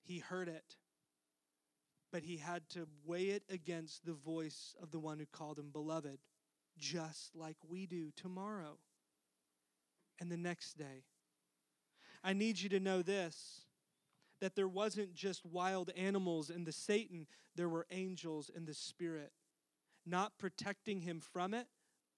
He 0.03 0.19
heard 0.19 0.49
it 0.49 0.77
but 2.15 2.23
he 2.23 2.37
had 2.37 2.69
to 2.69 2.87
weigh 3.05 3.31
it 3.31 3.43
against 3.51 4.07
the 4.07 4.13
voice 4.13 4.77
of 4.81 4.93
the 4.93 5.01
one 5.01 5.19
who 5.19 5.27
called 5.33 5.59
him 5.59 5.71
beloved, 5.73 6.21
just 6.79 7.35
like 7.35 7.57
we 7.69 7.87
do 7.87 8.13
tomorrow 8.15 8.79
and 10.21 10.31
the 10.31 10.37
next 10.37 10.79
day. 10.79 11.03
I 12.23 12.33
need 12.33 12.61
you 12.61 12.69
to 12.69 12.79
know 12.79 13.03
this 13.03 13.63
that 14.41 14.55
there 14.55 14.69
wasn't 14.69 15.13
just 15.13 15.45
wild 15.45 15.91
animals 15.97 16.51
in 16.51 16.63
the 16.63 16.71
Satan, 16.71 17.27
there 17.57 17.69
were 17.69 17.85
angels 17.91 18.49
in 18.55 18.65
the 18.65 18.75
Spirit, 18.75 19.33
not 20.07 20.39
protecting 20.39 21.01
him 21.01 21.19
from 21.19 21.53
it, 21.53 21.67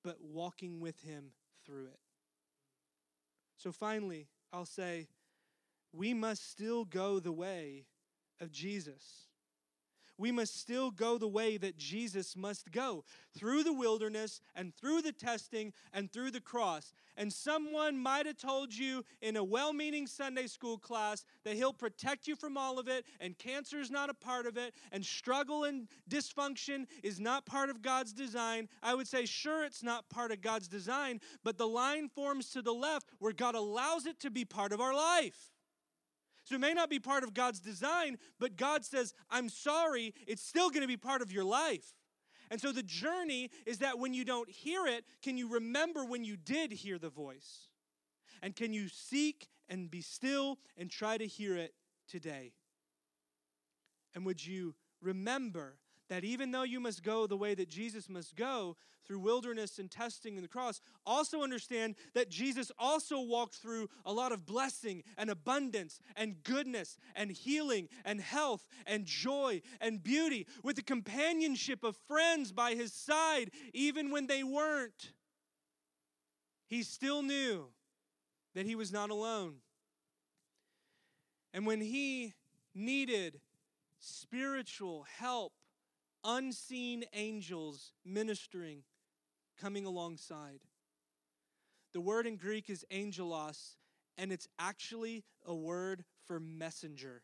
but 0.07 0.19
walking 0.23 0.79
with 0.79 1.01
him 1.01 1.33
through 1.67 1.87
it. 1.87 1.99
So 3.57 3.73
finally, 3.73 4.29
I'll 4.53 4.65
say, 4.65 5.09
we 5.93 6.15
must 6.15 6.49
still 6.49 6.85
go 6.85 7.19
the 7.19 7.33
way 7.33 7.87
of 8.41 8.53
Jesus 8.53 9.26
we 10.19 10.33
must 10.33 10.59
still 10.59 10.91
go 10.91 11.19
the 11.19 11.29
way 11.29 11.57
that 11.57 11.77
Jesus 11.77 12.37
must 12.37 12.71
go 12.71 13.05
through 13.37 13.65
the 13.65 13.73
wilderness 13.73 14.41
and 14.55 14.75
through 14.75 15.03
the 15.03 15.13
testing 15.13 15.73
and 15.93 16.11
through 16.11 16.31
the 16.31 16.41
cross. 16.41 16.95
And 17.17 17.33
someone 17.33 17.99
might 17.99 18.27
have 18.27 18.37
told 18.37 18.75
you 18.75 19.05
in 19.23 19.37
a 19.37 19.45
well 19.45 19.73
meaning 19.73 20.07
Sunday 20.07 20.47
school 20.47 20.79
class 20.79 21.25
that 21.45 21.57
He'll 21.57 21.73
protect 21.73 22.27
you 22.27 22.37
from 22.37 22.57
all 22.57 22.79
of 22.79 22.89
it, 22.89 23.05
and 23.21 23.39
cancer 23.39 23.81
is 23.81 23.91
not 23.91 24.11
a 24.11 24.15
part 24.15 24.47
of 24.47 24.57
it, 24.57 24.75
and 24.93 25.05
struggle 25.05 25.65
and 25.65 25.89
dysfunction 26.11 26.87
is 27.03 27.19
not 27.21 27.47
part 27.47 27.71
of 27.71 27.83
God's 27.83 28.13
design. 28.13 28.69
I 28.83 28.95
would 28.95 29.09
say, 29.09 29.27
sure, 29.27 29.65
it's 29.65 29.83
not 29.83 30.09
part 30.09 30.33
of 30.33 30.41
God's 30.41 30.69
design, 30.69 31.21
but 31.43 31.59
the 31.59 31.67
line 31.67 32.09
forms 32.09 32.51
to 32.51 32.63
the 32.63 32.75
left 32.75 33.11
where 33.19 33.33
God 33.33 33.55
allows 33.55 34.07
it 34.07 34.21
to 34.21 34.31
be 34.31 34.45
part 34.45 34.73
of 34.73 34.81
our 34.81 34.95
life. 34.95 35.56
So 36.47 36.55
it 36.55 36.61
may 36.61 36.75
not 36.75 36.89
be 36.89 37.01
part 37.01 37.25
of 37.25 37.35
God's 37.35 37.59
design, 37.59 38.19
but 38.39 38.57
God 38.57 38.85
says, 38.85 39.15
I'm 39.29 39.49
sorry, 39.49 40.15
it's 40.29 40.47
still 40.47 40.71
going 40.71 40.83
to 40.83 40.89
be 40.89 40.97
part 40.97 41.21
of 41.21 41.33
your 41.33 41.43
life. 41.43 41.93
And 42.53 42.61
so 42.61 42.71
the 42.71 42.85
journey 42.85 43.51
is 43.67 43.79
that 43.79 43.99
when 43.99 44.15
you 44.15 44.25
don't 44.25 44.49
hear 44.49 44.87
it, 44.87 45.05
can 45.23 45.37
you 45.37 45.49
remember 45.49 46.05
when 46.05 46.25
you 46.25 46.37
did 46.37 46.71
hear 46.71 46.99
the 46.99 47.09
voice? 47.09 47.67
And 48.43 48.55
can 48.55 48.73
you 48.73 48.87
seek 48.89 49.49
and 49.69 49.91
be 49.91 50.01
still 50.01 50.59
and 50.77 50.89
try 50.89 51.19
to 51.19 51.27
hear 51.27 51.57
it 51.57 51.75
today? 52.09 52.53
And 54.15 54.25
would 54.25 54.47
you 54.47 54.77
remember 55.03 55.79
that 56.09 56.25
even 56.25 56.51
though 56.51 56.63
you 56.63 56.81
must 56.81 57.03
go 57.03 57.27
the 57.27 57.37
way 57.37 57.55
that 57.55 57.69
Jesus 57.69 58.09
must 58.09 58.37
go 58.37 58.77
through 59.05 59.19
wilderness 59.21 59.79
and 59.79 59.91
testing 59.91 60.37
and 60.37 60.45
the 60.45 60.49
cross, 60.49 60.81
also 61.05 61.43
understand 61.43 61.95
that 62.15 62.29
Jesus 62.29 62.73
also 62.79 63.21
walked 63.21 63.55
through 63.55 63.89
a 64.05 64.13
lot 64.13 64.33
of 64.33 64.47
blessing 64.47 65.03
and 65.17 65.31
abundance 65.31 66.01
and 66.17 66.43
goodness 66.43 66.97
and 67.15 67.31
healing 67.31 67.89
and 68.05 68.21
health 68.21 68.67
and 68.87 69.07
joy 69.07 69.63
and 69.81 70.03
beauty 70.03 70.47
with 70.63 70.77
the 70.77 70.83
companionship 70.83 71.85
of 71.85 71.97
friends 72.09 72.53
by 72.53 72.75
his 72.75 72.93
side, 72.93 73.51
even 73.73 74.11
when 74.11 74.27
they 74.27 74.43
weren't. 74.43 75.13
He 76.69 76.83
still 76.83 77.23
knew 77.23 77.69
that 78.55 78.67
he 78.67 78.75
was 78.75 78.93
not 78.93 79.11
alone. 79.11 79.57
And 81.53 81.65
when 81.65 81.81
he 81.81 82.35
needed 82.75 83.41
spiritual 83.99 85.07
help 85.19 85.53
unseen 86.27 87.05
angels 87.15 87.93
ministering, 88.05 88.83
coming 89.61 89.87
alongside. 89.87 90.61
The 91.95 92.01
word 92.01 92.27
in 92.27 92.37
Greek 92.37 92.69
is 92.69 92.85
angelos, 92.91 93.77
and 94.19 94.33
it's 94.33 94.49
actually 94.59 95.25
a 95.47 95.55
word 95.55 96.05
for 96.27 96.41
messenger. 96.41 97.23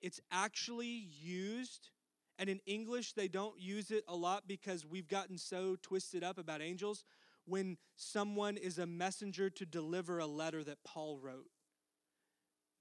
It's 0.00 0.20
actually 0.32 1.08
used, 1.22 1.90
and 2.38 2.48
in 2.48 2.60
English, 2.66 3.12
they 3.12 3.28
don't 3.28 3.60
use 3.60 3.90
it 3.90 4.04
a 4.08 4.16
lot 4.16 4.48
because 4.48 4.84
we've 4.84 5.08
gotten 5.08 5.38
so 5.38 5.76
twisted 5.82 6.24
up 6.24 6.38
about 6.38 6.62
angels 6.62 7.04
when 7.46 7.76
someone 7.96 8.56
is 8.56 8.78
a 8.78 8.86
messenger 8.86 9.50
to 9.50 9.66
deliver 9.66 10.18
a 10.18 10.26
letter 10.26 10.64
that 10.64 10.82
Paul 10.84 11.18
wrote. 11.18 11.50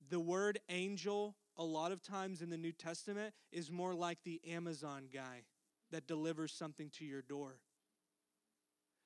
The 0.10 0.20
word 0.20 0.60
angel 0.70 1.36
a 1.58 1.64
lot 1.64 1.92
of 1.92 2.02
times 2.02 2.42
in 2.42 2.50
the 2.50 2.58
New 2.58 2.72
Testament 2.72 3.34
is 3.52 3.72
more 3.72 3.94
like 3.94 4.20
the 4.24 4.42
Amazon 4.50 5.08
guy 5.14 5.44
that 5.92 6.08
delivers 6.08 6.52
something 6.52 6.90
to 6.98 7.06
your 7.06 7.22
door. 7.22 7.60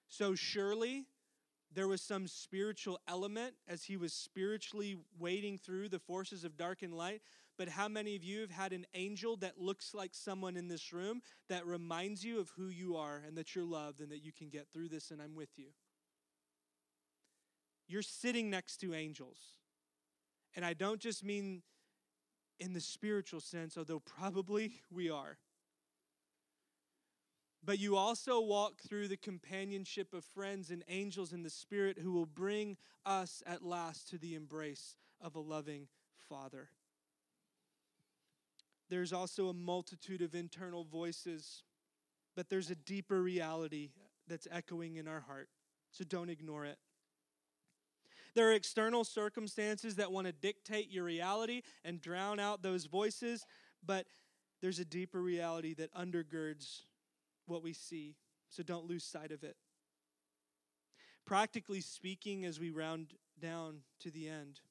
So, 0.07 0.35
surely 0.35 1.05
there 1.73 1.87
was 1.87 2.01
some 2.01 2.27
spiritual 2.27 2.99
element 3.07 3.53
as 3.67 3.83
he 3.83 3.97
was 3.97 4.13
spiritually 4.13 4.97
wading 5.19 5.57
through 5.57 5.89
the 5.89 5.99
forces 5.99 6.43
of 6.43 6.57
dark 6.57 6.81
and 6.81 6.93
light. 6.93 7.21
But 7.57 7.69
how 7.69 7.87
many 7.87 8.15
of 8.15 8.23
you 8.23 8.41
have 8.41 8.51
had 8.51 8.71
an 8.71 8.85
angel 8.93 9.35
that 9.37 9.59
looks 9.59 9.93
like 9.93 10.11
someone 10.13 10.55
in 10.55 10.67
this 10.67 10.93
room 10.93 11.21
that 11.49 11.65
reminds 11.65 12.23
you 12.23 12.39
of 12.39 12.49
who 12.55 12.67
you 12.67 12.95
are 12.95 13.21
and 13.27 13.35
that 13.37 13.55
you're 13.55 13.65
loved 13.65 13.99
and 13.99 14.11
that 14.11 14.23
you 14.23 14.31
can 14.31 14.49
get 14.49 14.67
through 14.71 14.89
this 14.89 15.11
and 15.11 15.21
I'm 15.21 15.35
with 15.35 15.49
you? 15.57 15.69
You're 17.87 18.03
sitting 18.03 18.49
next 18.49 18.77
to 18.77 18.93
angels. 18.93 19.39
And 20.55 20.63
I 20.63 20.73
don't 20.73 20.99
just 20.99 21.23
mean 21.23 21.63
in 22.59 22.73
the 22.73 22.81
spiritual 22.81 23.39
sense, 23.39 23.77
although 23.77 23.99
probably 23.99 24.73
we 24.91 25.09
are. 25.09 25.37
But 27.63 27.79
you 27.79 27.97
also 27.97 28.39
walk 28.39 28.81
through 28.81 29.09
the 29.09 29.17
companionship 29.17 30.13
of 30.13 30.23
friends 30.23 30.69
and 30.69 30.83
angels 30.87 31.33
in 31.33 31.43
the 31.43 31.49
Spirit 31.49 31.97
who 31.99 32.13
will 32.13 32.25
bring 32.25 32.77
us 33.05 33.43
at 33.45 33.63
last 33.63 34.07
to 34.09 34.17
the 34.17 34.35
embrace 34.35 34.95
of 35.19 35.35
a 35.35 35.39
loving 35.39 35.87
Father. 36.29 36.69
There's 38.89 39.11
also 39.11 39.49
a 39.49 39.53
multitude 39.53 40.21
of 40.21 40.33
internal 40.33 40.85
voices, 40.85 41.63
but 42.35 42.49
there's 42.49 42.69
a 42.69 42.75
deeper 42.75 43.21
reality 43.21 43.91
that's 44.27 44.47
echoing 44.49 44.95
in 44.95 45.07
our 45.07 45.19
heart. 45.19 45.49
So 45.91 46.05
don't 46.05 46.29
ignore 46.29 46.65
it. 46.65 46.77
There 48.35 48.49
are 48.49 48.53
external 48.53 49.03
circumstances 49.03 49.95
that 49.95 50.11
want 50.11 50.27
to 50.27 50.33
dictate 50.33 50.91
your 50.91 51.03
reality 51.03 51.61
and 51.83 52.01
drown 52.01 52.39
out 52.39 52.61
those 52.61 52.85
voices, 52.85 53.45
but 53.85 54.05
there's 54.61 54.79
a 54.79 54.85
deeper 54.85 55.21
reality 55.21 55.73
that 55.75 55.93
undergirds 55.93 56.81
what 57.45 57.63
we 57.63 57.73
see. 57.73 58.15
So 58.49 58.63
don't 58.63 58.87
lose 58.87 59.03
sight 59.03 59.31
of 59.31 59.43
it. 59.43 59.55
Practically 61.25 61.81
speaking, 61.81 62.45
as 62.45 62.59
we 62.59 62.69
round 62.69 63.13
down 63.39 63.79
to 63.99 64.09
the 64.09 64.29
end, 64.29 64.61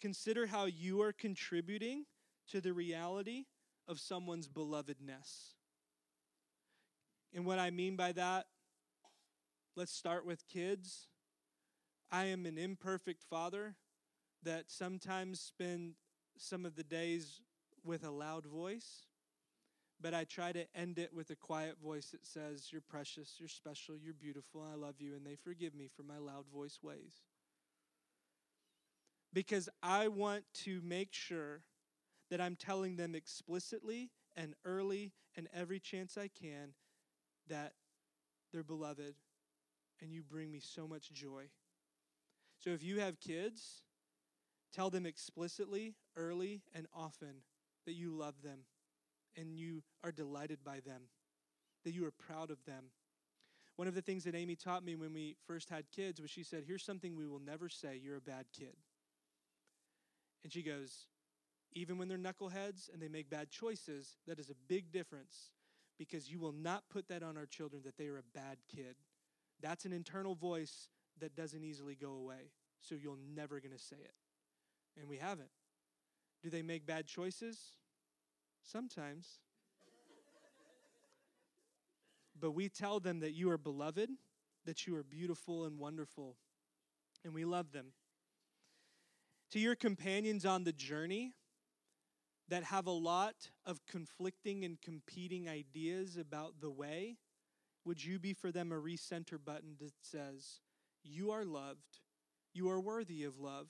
consider 0.00 0.46
how 0.46 0.64
you 0.64 1.02
are 1.02 1.12
contributing 1.12 2.06
to 2.48 2.60
the 2.60 2.72
reality 2.72 3.44
of 3.86 4.00
someone's 4.00 4.48
belovedness. 4.48 5.54
And 7.34 7.44
what 7.44 7.58
I 7.58 7.70
mean 7.70 7.96
by 7.96 8.12
that, 8.12 8.46
let's 9.76 9.92
start 9.92 10.24
with 10.24 10.48
kids. 10.48 11.08
I 12.12 12.26
am 12.26 12.46
an 12.46 12.58
imperfect 12.58 13.22
father 13.22 13.76
that 14.42 14.70
sometimes 14.70 15.40
spend 15.40 15.94
some 16.36 16.64
of 16.64 16.74
the 16.74 16.82
days 16.82 17.40
with 17.84 18.04
a 18.04 18.10
loud 18.10 18.46
voice, 18.46 19.06
but 20.00 20.14
I 20.14 20.24
try 20.24 20.52
to 20.52 20.64
end 20.74 20.98
it 20.98 21.12
with 21.14 21.30
a 21.30 21.36
quiet 21.36 21.76
voice 21.82 22.06
that 22.10 22.26
says, 22.26 22.68
You're 22.72 22.80
precious, 22.80 23.34
you're 23.38 23.48
special, 23.48 23.96
you're 23.96 24.14
beautiful, 24.14 24.62
I 24.62 24.74
love 24.74 24.96
you, 24.98 25.14
and 25.14 25.24
they 25.24 25.36
forgive 25.36 25.74
me 25.74 25.88
for 25.94 26.02
my 26.02 26.18
loud 26.18 26.46
voice 26.52 26.78
ways. 26.82 27.22
Because 29.32 29.68
I 29.82 30.08
want 30.08 30.44
to 30.64 30.80
make 30.82 31.12
sure 31.12 31.62
that 32.30 32.40
I'm 32.40 32.56
telling 32.56 32.96
them 32.96 33.14
explicitly 33.14 34.10
and 34.36 34.54
early 34.64 35.12
and 35.36 35.48
every 35.54 35.78
chance 35.78 36.16
I 36.16 36.28
can 36.28 36.74
that 37.48 37.74
they're 38.52 38.64
beloved 38.64 39.14
and 40.00 40.12
you 40.12 40.22
bring 40.22 40.50
me 40.50 40.60
so 40.60 40.88
much 40.88 41.12
joy. 41.12 41.44
So 42.62 42.70
if 42.70 42.82
you 42.82 43.00
have 43.00 43.20
kids, 43.20 43.82
tell 44.72 44.90
them 44.90 45.06
explicitly, 45.06 45.94
early, 46.16 46.62
and 46.74 46.86
often 46.94 47.42
that 47.86 47.94
you 47.94 48.10
love 48.12 48.34
them 48.42 48.60
and 49.36 49.54
you 49.54 49.82
are 50.04 50.12
delighted 50.12 50.58
by 50.62 50.80
them, 50.80 51.02
that 51.84 51.92
you 51.92 52.04
are 52.04 52.10
proud 52.10 52.50
of 52.50 52.62
them. 52.66 52.84
One 53.76 53.88
of 53.88 53.94
the 53.94 54.02
things 54.02 54.24
that 54.24 54.34
Amy 54.34 54.56
taught 54.56 54.84
me 54.84 54.94
when 54.94 55.14
we 55.14 55.36
first 55.46 55.70
had 55.70 55.90
kids 55.90 56.20
was 56.20 56.30
she 56.30 56.42
said, 56.42 56.64
Here's 56.66 56.84
something 56.84 57.16
we 57.16 57.26
will 57.26 57.40
never 57.40 57.70
say 57.70 57.98
you're 58.02 58.16
a 58.16 58.20
bad 58.20 58.44
kid. 58.52 58.76
And 60.42 60.52
she 60.52 60.62
goes, 60.62 61.06
Even 61.72 61.96
when 61.96 62.08
they're 62.08 62.18
knuckleheads 62.18 62.92
and 62.92 63.00
they 63.00 63.08
make 63.08 63.30
bad 63.30 63.50
choices, 63.50 64.16
that 64.26 64.38
is 64.38 64.50
a 64.50 64.54
big 64.68 64.92
difference 64.92 65.50
because 65.98 66.30
you 66.30 66.38
will 66.38 66.52
not 66.52 66.84
put 66.90 67.08
that 67.08 67.22
on 67.22 67.38
our 67.38 67.46
children 67.46 67.82
that 67.86 67.96
they 67.96 68.08
are 68.08 68.18
a 68.18 68.38
bad 68.38 68.58
kid. 68.74 68.96
That's 69.62 69.86
an 69.86 69.92
internal 69.94 70.34
voice 70.34 70.90
that 71.20 71.36
doesn't 71.36 71.64
easily 71.64 71.94
go 71.94 72.12
away. 72.12 72.52
So 72.80 72.94
you're 72.94 73.18
never 73.34 73.60
going 73.60 73.72
to 73.72 73.78
say 73.78 73.96
it. 73.96 74.14
And 74.98 75.08
we 75.08 75.18
haven't. 75.18 75.50
Do 76.42 76.50
they 76.50 76.62
make 76.62 76.86
bad 76.86 77.06
choices? 77.06 77.58
Sometimes. 78.62 79.40
but 82.40 82.52
we 82.52 82.68
tell 82.68 83.00
them 83.00 83.20
that 83.20 83.32
you 83.32 83.50
are 83.50 83.58
beloved, 83.58 84.10
that 84.64 84.86
you 84.86 84.96
are 84.96 85.02
beautiful 85.02 85.66
and 85.66 85.78
wonderful, 85.78 86.36
and 87.24 87.34
we 87.34 87.44
love 87.44 87.72
them. 87.72 87.92
To 89.52 89.58
your 89.58 89.74
companions 89.74 90.46
on 90.46 90.64
the 90.64 90.72
journey 90.72 91.34
that 92.48 92.64
have 92.64 92.86
a 92.86 92.92
lot 92.92 93.34
of 93.66 93.84
conflicting 93.86 94.64
and 94.64 94.80
competing 94.80 95.48
ideas 95.48 96.16
about 96.16 96.60
the 96.60 96.70
way, 96.70 97.16
would 97.84 98.04
you 98.04 98.18
be 98.18 98.32
for 98.32 98.50
them 98.50 98.72
a 98.72 98.76
recenter 98.76 99.38
button 99.44 99.76
that 99.80 99.92
says, 100.02 100.60
You 101.02 101.30
are 101.30 101.44
loved, 101.44 101.98
you 102.52 102.70
are 102.70 102.80
worthy 102.80 103.24
of 103.24 103.38
love, 103.38 103.68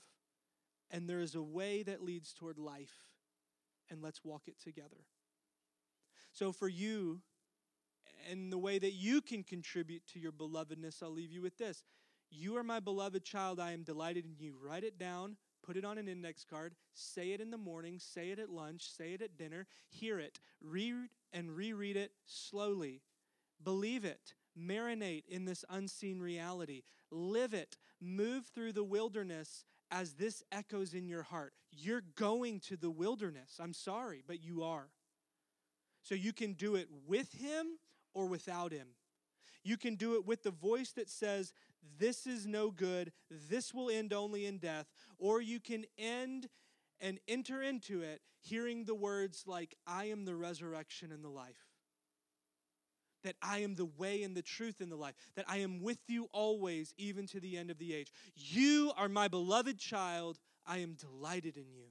and 0.89 1.09
there 1.09 1.21
is 1.21 1.35
a 1.35 1.41
way 1.41 1.83
that 1.83 2.03
leads 2.03 2.33
toward 2.33 2.57
life, 2.57 3.05
and 3.89 4.01
let's 4.01 4.23
walk 4.23 4.47
it 4.47 4.59
together. 4.59 5.05
So, 6.33 6.51
for 6.51 6.67
you, 6.67 7.21
and 8.29 8.51
the 8.51 8.57
way 8.57 8.79
that 8.79 8.93
you 8.93 9.21
can 9.21 9.43
contribute 9.43 10.05
to 10.07 10.19
your 10.19 10.31
belovedness, 10.31 11.01
I'll 11.01 11.11
leave 11.11 11.31
you 11.31 11.41
with 11.41 11.57
this. 11.57 11.83
You 12.29 12.55
are 12.57 12.63
my 12.63 12.79
beloved 12.79 13.25
child. 13.25 13.59
I 13.59 13.73
am 13.73 13.83
delighted 13.83 14.25
in 14.25 14.35
you. 14.37 14.55
Write 14.61 14.85
it 14.85 14.97
down, 14.97 15.35
put 15.63 15.75
it 15.75 15.83
on 15.83 15.97
an 15.97 16.07
index 16.07 16.45
card, 16.45 16.75
say 16.93 17.31
it 17.31 17.41
in 17.41 17.51
the 17.51 17.57
morning, 17.57 17.99
say 17.99 18.29
it 18.29 18.39
at 18.39 18.49
lunch, 18.49 18.89
say 18.89 19.13
it 19.13 19.21
at 19.21 19.37
dinner, 19.37 19.67
hear 19.89 20.19
it, 20.19 20.39
read 20.61 21.09
and 21.33 21.51
reread 21.51 21.97
it 21.97 22.11
slowly. 22.25 23.01
Believe 23.63 24.05
it. 24.05 24.33
Marinate 24.57 25.23
in 25.27 25.45
this 25.45 25.63
unseen 25.69 26.19
reality. 26.19 26.83
Live 27.11 27.53
it. 27.53 27.77
Move 27.99 28.45
through 28.45 28.73
the 28.73 28.83
wilderness 28.83 29.65
as 29.91 30.13
this 30.13 30.43
echoes 30.51 30.93
in 30.93 31.07
your 31.07 31.23
heart. 31.23 31.53
You're 31.71 32.03
going 32.15 32.59
to 32.61 32.77
the 32.77 32.89
wilderness. 32.89 33.59
I'm 33.59 33.73
sorry, 33.73 34.23
but 34.25 34.41
you 34.41 34.63
are. 34.63 34.87
So 36.01 36.15
you 36.15 36.33
can 36.33 36.53
do 36.53 36.75
it 36.75 36.87
with 37.05 37.33
Him 37.33 37.77
or 38.13 38.25
without 38.25 38.71
Him. 38.71 38.87
You 39.63 39.77
can 39.77 39.95
do 39.95 40.15
it 40.15 40.25
with 40.25 40.43
the 40.43 40.51
voice 40.51 40.91
that 40.93 41.09
says, 41.09 41.53
This 41.99 42.25
is 42.25 42.47
no 42.47 42.71
good, 42.71 43.11
this 43.29 43.73
will 43.73 43.89
end 43.89 44.13
only 44.13 44.45
in 44.45 44.57
death, 44.57 44.87
or 45.19 45.41
you 45.41 45.59
can 45.59 45.85
end 45.97 46.49
and 46.99 47.19
enter 47.27 47.61
into 47.61 48.01
it 48.01 48.21
hearing 48.39 48.85
the 48.85 48.95
words 48.95 49.43
like, 49.45 49.75
I 49.85 50.05
am 50.05 50.25
the 50.25 50.35
resurrection 50.35 51.11
and 51.11 51.23
the 51.23 51.29
life 51.29 51.70
that 53.23 53.35
I 53.41 53.59
am 53.59 53.75
the 53.75 53.85
way 53.85 54.23
and 54.23 54.35
the 54.35 54.41
truth 54.41 54.81
and 54.81 54.91
the 54.91 54.95
life, 54.95 55.15
that 55.35 55.45
I 55.47 55.57
am 55.57 55.81
with 55.81 55.99
you 56.07 56.29
always, 56.31 56.93
even 56.97 57.27
to 57.27 57.39
the 57.39 57.57
end 57.57 57.71
of 57.71 57.77
the 57.77 57.93
age. 57.93 58.11
You 58.35 58.91
are 58.97 59.09
my 59.09 59.27
beloved 59.27 59.77
child. 59.77 60.39
I 60.65 60.79
am 60.79 60.93
delighted 60.93 61.57
in 61.57 61.71
you. 61.71 61.85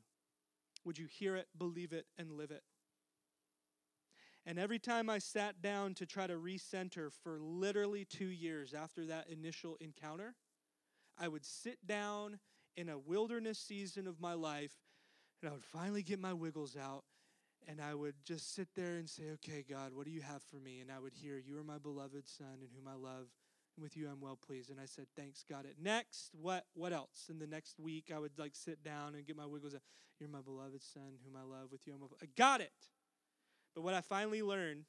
Would 0.85 0.99
you 0.99 1.07
hear 1.07 1.37
it, 1.37 1.49
believe 1.59 1.93
it, 1.93 2.07
and 2.19 2.33
live 2.33 2.51
it? 2.51 2.63
And 4.47 4.59
every 4.59 4.79
time 4.79 5.11
I 5.11 5.19
sat 5.19 5.61
down 5.61 5.95
to 5.95 6.07
try 6.07 6.27
to 6.27 6.35
recenter 6.35 7.11
for 7.23 7.39
literally 7.39 8.05
two 8.05 8.31
years 8.31 8.73
after 8.73 9.05
that 9.07 9.29
initial 9.29 9.77
encounter, 9.81 10.35
I 11.19 11.29
would 11.29 11.45
sit 11.45 11.87
down 11.87 12.39
in 12.77 12.89
a 12.89 12.99
wilderness 12.99 13.59
season 13.59 14.07
of 14.07 14.21
my 14.21 14.33
life 14.33 14.73
and 15.43 15.51
I 15.51 15.53
would 15.53 15.65
finally 15.65 16.03
get 16.03 16.19
my 16.19 16.33
wiggles 16.33 16.77
out 16.77 17.05
and 17.69 17.81
I 17.81 17.95
would 17.95 18.15
just 18.25 18.55
sit 18.55 18.69
there 18.75 18.97
and 18.97 19.09
say, 19.09 19.25
Okay, 19.35 19.65
God, 19.69 19.93
what 19.95 20.05
do 20.07 20.11
you 20.11 20.21
have 20.23 20.43
for 20.43 20.57
me? 20.57 20.81
And 20.81 20.91
I 20.91 20.99
would 20.99 21.15
hear, 21.15 21.39
You 21.39 21.59
are 21.59 21.65
my 21.65 21.79
beloved 21.79 22.29
Son 22.29 22.59
in 22.61 22.69
whom 22.75 22.89
I 22.89 22.95
love, 22.95 23.27
and 23.77 23.83
with 23.83 23.97
you 23.97 24.09
I'm 24.09 24.21
well 24.21 24.37
pleased. 24.37 24.71
And 24.71 24.81
I 24.81 24.87
said, 24.87 25.07
Thanks, 25.17 25.45
God. 25.49 25.65
it. 25.65 25.77
Next, 25.81 26.31
what 26.41 26.65
what 26.75 26.93
else? 26.93 27.27
And 27.29 27.41
the 27.41 27.47
next 27.47 27.79
week 27.79 28.11
I 28.15 28.19
would 28.19 28.39
like 28.39 28.55
sit 28.55 28.83
down 28.83 29.15
and 29.15 29.27
get 29.27 29.37
my 29.37 29.47
wiggles 29.47 29.75
out. 29.75 29.83
You're 30.19 30.29
my 30.29 30.43
beloved 30.43 30.83
Son 30.83 31.19
whom 31.25 31.37
I 31.37 31.45
love, 31.45 31.73
with 31.73 31.87
you 31.87 31.95
I'm 31.95 32.01
well 32.01 32.11
I 32.23 32.27
got 32.37 32.61
it. 32.61 32.73
But 33.75 33.83
what 33.83 33.95
I 33.95 34.01
finally 34.01 34.43
learned 34.43 34.85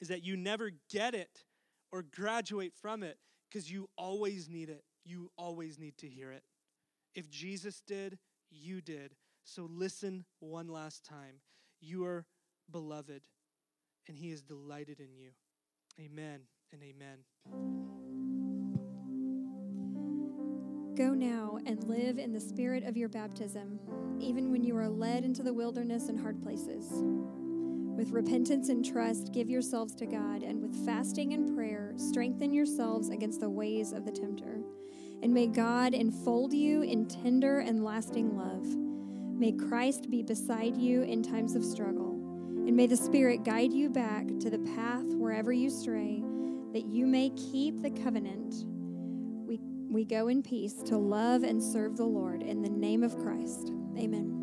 is 0.00 0.08
that 0.08 0.24
you 0.24 0.36
never 0.36 0.70
get 0.90 1.14
it 1.14 1.44
or 1.92 2.02
graduate 2.02 2.72
from 2.74 3.02
it 3.02 3.18
because 3.48 3.70
you 3.70 3.88
always 3.96 4.48
need 4.48 4.68
it. 4.68 4.84
You 5.04 5.30
always 5.36 5.78
need 5.78 5.96
to 5.98 6.08
hear 6.08 6.32
it. 6.32 6.42
If 7.14 7.30
Jesus 7.30 7.82
did, 7.86 8.18
you 8.50 8.80
did. 8.80 9.14
So 9.44 9.68
listen 9.70 10.24
one 10.40 10.68
last 10.68 11.04
time. 11.04 11.40
You 11.80 12.04
are 12.04 12.26
beloved, 12.70 13.22
and 14.08 14.18
He 14.18 14.30
is 14.30 14.42
delighted 14.42 15.00
in 15.00 15.14
you. 15.14 15.30
Amen 16.00 16.40
and 16.72 16.82
amen. 16.82 17.18
Go 20.96 21.12
now 21.12 21.58
and 21.66 21.84
live 21.84 22.18
in 22.18 22.32
the 22.32 22.40
spirit 22.40 22.84
of 22.84 22.96
your 22.96 23.08
baptism, 23.08 23.78
even 24.18 24.50
when 24.50 24.64
you 24.64 24.76
are 24.76 24.88
led 24.88 25.24
into 25.24 25.42
the 25.42 25.52
wilderness 25.52 26.08
and 26.08 26.18
hard 26.18 26.42
places. 26.42 26.90
With 27.96 28.10
repentance 28.10 28.68
and 28.68 28.84
trust, 28.84 29.32
give 29.32 29.48
yourselves 29.48 29.94
to 29.96 30.06
God, 30.06 30.42
and 30.42 30.60
with 30.60 30.86
fasting 30.86 31.34
and 31.34 31.54
prayer, 31.54 31.92
strengthen 31.96 32.52
yourselves 32.52 33.10
against 33.10 33.40
the 33.40 33.50
ways 33.50 33.92
of 33.92 34.04
the 34.04 34.12
tempter. 34.12 34.60
And 35.22 35.32
may 35.32 35.46
God 35.46 35.94
enfold 35.94 36.52
you 36.52 36.82
in 36.82 37.06
tender 37.06 37.60
and 37.60 37.84
lasting 37.84 38.36
love 38.36 38.85
May 39.38 39.52
Christ 39.52 40.10
be 40.10 40.22
beside 40.22 40.78
you 40.78 41.02
in 41.02 41.22
times 41.22 41.54
of 41.54 41.62
struggle. 41.62 42.14
And 42.66 42.74
may 42.74 42.86
the 42.86 42.96
Spirit 42.96 43.44
guide 43.44 43.70
you 43.70 43.90
back 43.90 44.26
to 44.40 44.48
the 44.48 44.58
path 44.74 45.04
wherever 45.14 45.52
you 45.52 45.68
stray, 45.68 46.24
that 46.72 46.86
you 46.86 47.06
may 47.06 47.30
keep 47.30 47.82
the 47.82 47.90
covenant. 47.90 48.64
We, 49.46 49.60
we 49.90 50.06
go 50.06 50.28
in 50.28 50.42
peace 50.42 50.74
to 50.86 50.96
love 50.96 51.42
and 51.42 51.62
serve 51.62 51.98
the 51.98 52.06
Lord 52.06 52.42
in 52.42 52.62
the 52.62 52.70
name 52.70 53.02
of 53.02 53.18
Christ. 53.18 53.72
Amen. 53.98 54.35